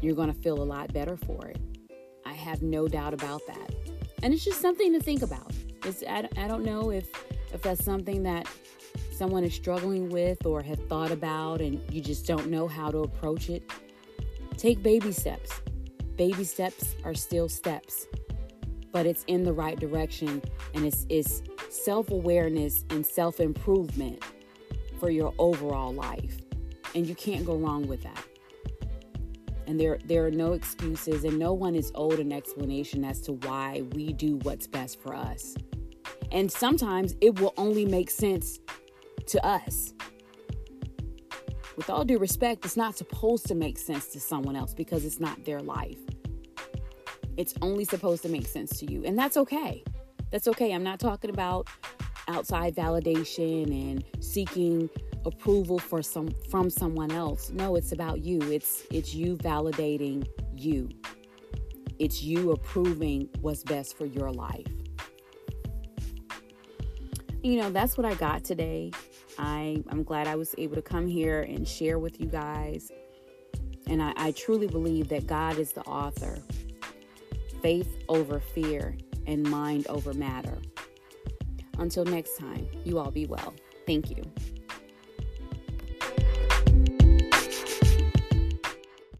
You're 0.00 0.14
going 0.14 0.32
to 0.32 0.40
feel 0.40 0.62
a 0.62 0.64
lot 0.64 0.92
better 0.92 1.16
for 1.16 1.48
it. 1.48 1.58
I 2.24 2.32
have 2.32 2.62
no 2.62 2.86
doubt 2.86 3.12
about 3.12 3.40
that. 3.48 3.74
And 4.22 4.32
it's 4.32 4.44
just 4.44 4.60
something 4.60 4.92
to 4.92 5.00
think 5.00 5.22
about. 5.22 5.52
It's, 5.84 6.04
I, 6.08 6.28
I 6.36 6.46
don't 6.46 6.64
know 6.64 6.90
if, 6.90 7.08
if 7.52 7.62
that's 7.62 7.84
something 7.84 8.22
that 8.22 8.46
someone 9.10 9.42
is 9.42 9.54
struggling 9.54 10.10
with 10.10 10.46
or 10.46 10.62
have 10.62 10.78
thought 10.88 11.10
about 11.10 11.60
and 11.60 11.82
you 11.92 12.00
just 12.00 12.26
don't 12.26 12.48
know 12.48 12.68
how 12.68 12.90
to 12.90 12.98
approach 12.98 13.50
it. 13.50 13.64
Take 14.60 14.82
baby 14.82 15.10
steps. 15.10 15.62
Baby 16.16 16.44
steps 16.44 16.94
are 17.02 17.14
still 17.14 17.48
steps, 17.48 18.06
but 18.92 19.06
it's 19.06 19.24
in 19.24 19.42
the 19.42 19.54
right 19.54 19.80
direction 19.80 20.42
and 20.74 20.84
it's, 20.84 21.06
it's 21.08 21.42
self 21.70 22.10
awareness 22.10 22.84
and 22.90 23.06
self 23.06 23.40
improvement 23.40 24.22
for 24.98 25.08
your 25.08 25.32
overall 25.38 25.94
life. 25.94 26.42
And 26.94 27.06
you 27.06 27.14
can't 27.14 27.46
go 27.46 27.56
wrong 27.56 27.88
with 27.88 28.02
that. 28.02 28.22
And 29.66 29.80
there, 29.80 29.98
there 30.04 30.26
are 30.26 30.30
no 30.30 30.52
excuses, 30.52 31.24
and 31.24 31.38
no 31.38 31.54
one 31.54 31.74
is 31.74 31.90
owed 31.94 32.20
an 32.20 32.30
explanation 32.30 33.02
as 33.02 33.22
to 33.22 33.32
why 33.32 33.84
we 33.94 34.12
do 34.12 34.36
what's 34.42 34.66
best 34.66 35.00
for 35.00 35.14
us. 35.14 35.54
And 36.32 36.52
sometimes 36.52 37.14
it 37.22 37.40
will 37.40 37.54
only 37.56 37.86
make 37.86 38.10
sense 38.10 38.60
to 39.28 39.42
us. 39.42 39.94
With 41.76 41.88
all 41.88 42.04
due 42.04 42.18
respect, 42.18 42.64
it's 42.64 42.76
not 42.76 42.96
supposed 42.96 43.46
to 43.46 43.54
make 43.54 43.78
sense 43.78 44.06
to 44.08 44.20
someone 44.20 44.56
else 44.56 44.74
because 44.74 45.04
it's 45.04 45.20
not 45.20 45.44
their 45.44 45.60
life. 45.60 45.98
It's 47.36 47.54
only 47.62 47.84
supposed 47.84 48.22
to 48.22 48.28
make 48.28 48.46
sense 48.46 48.78
to 48.80 48.90
you, 48.90 49.04
and 49.04 49.18
that's 49.18 49.36
okay. 49.36 49.82
That's 50.30 50.46
okay. 50.48 50.72
I'm 50.72 50.82
not 50.82 51.00
talking 51.00 51.30
about 51.30 51.68
outside 52.28 52.76
validation 52.76 53.92
and 53.92 54.04
seeking 54.22 54.88
approval 55.24 55.78
for 55.78 56.02
some 56.02 56.28
from 56.50 56.70
someone 56.70 57.12
else. 57.12 57.50
No, 57.50 57.76
it's 57.76 57.92
about 57.92 58.20
you. 58.20 58.40
It's 58.50 58.84
it's 58.90 59.14
you 59.14 59.36
validating 59.36 60.26
you. 60.56 60.88
It's 61.98 62.22
you 62.22 62.52
approving 62.52 63.28
what's 63.40 63.62
best 63.62 63.96
for 63.96 64.06
your 64.06 64.30
life. 64.30 64.66
You 67.42 67.56
know, 67.56 67.70
that's 67.70 67.96
what 67.96 68.06
I 68.06 68.14
got 68.14 68.44
today. 68.44 68.92
I, 69.40 69.82
I'm 69.88 70.02
glad 70.02 70.26
I 70.26 70.36
was 70.36 70.54
able 70.58 70.76
to 70.76 70.82
come 70.82 71.06
here 71.06 71.40
and 71.40 71.66
share 71.66 71.98
with 71.98 72.20
you 72.20 72.26
guys. 72.26 72.92
And 73.86 74.02
I, 74.02 74.12
I 74.16 74.32
truly 74.32 74.66
believe 74.66 75.08
that 75.08 75.26
God 75.26 75.58
is 75.58 75.72
the 75.72 75.80
author. 75.82 76.38
Faith 77.62 78.04
over 78.08 78.38
fear 78.38 78.96
and 79.26 79.42
mind 79.42 79.86
over 79.86 80.12
matter. 80.12 80.58
Until 81.78 82.04
next 82.04 82.36
time, 82.36 82.68
you 82.84 82.98
all 82.98 83.10
be 83.10 83.24
well. 83.24 83.54
Thank 83.86 84.10
you. 84.10 84.22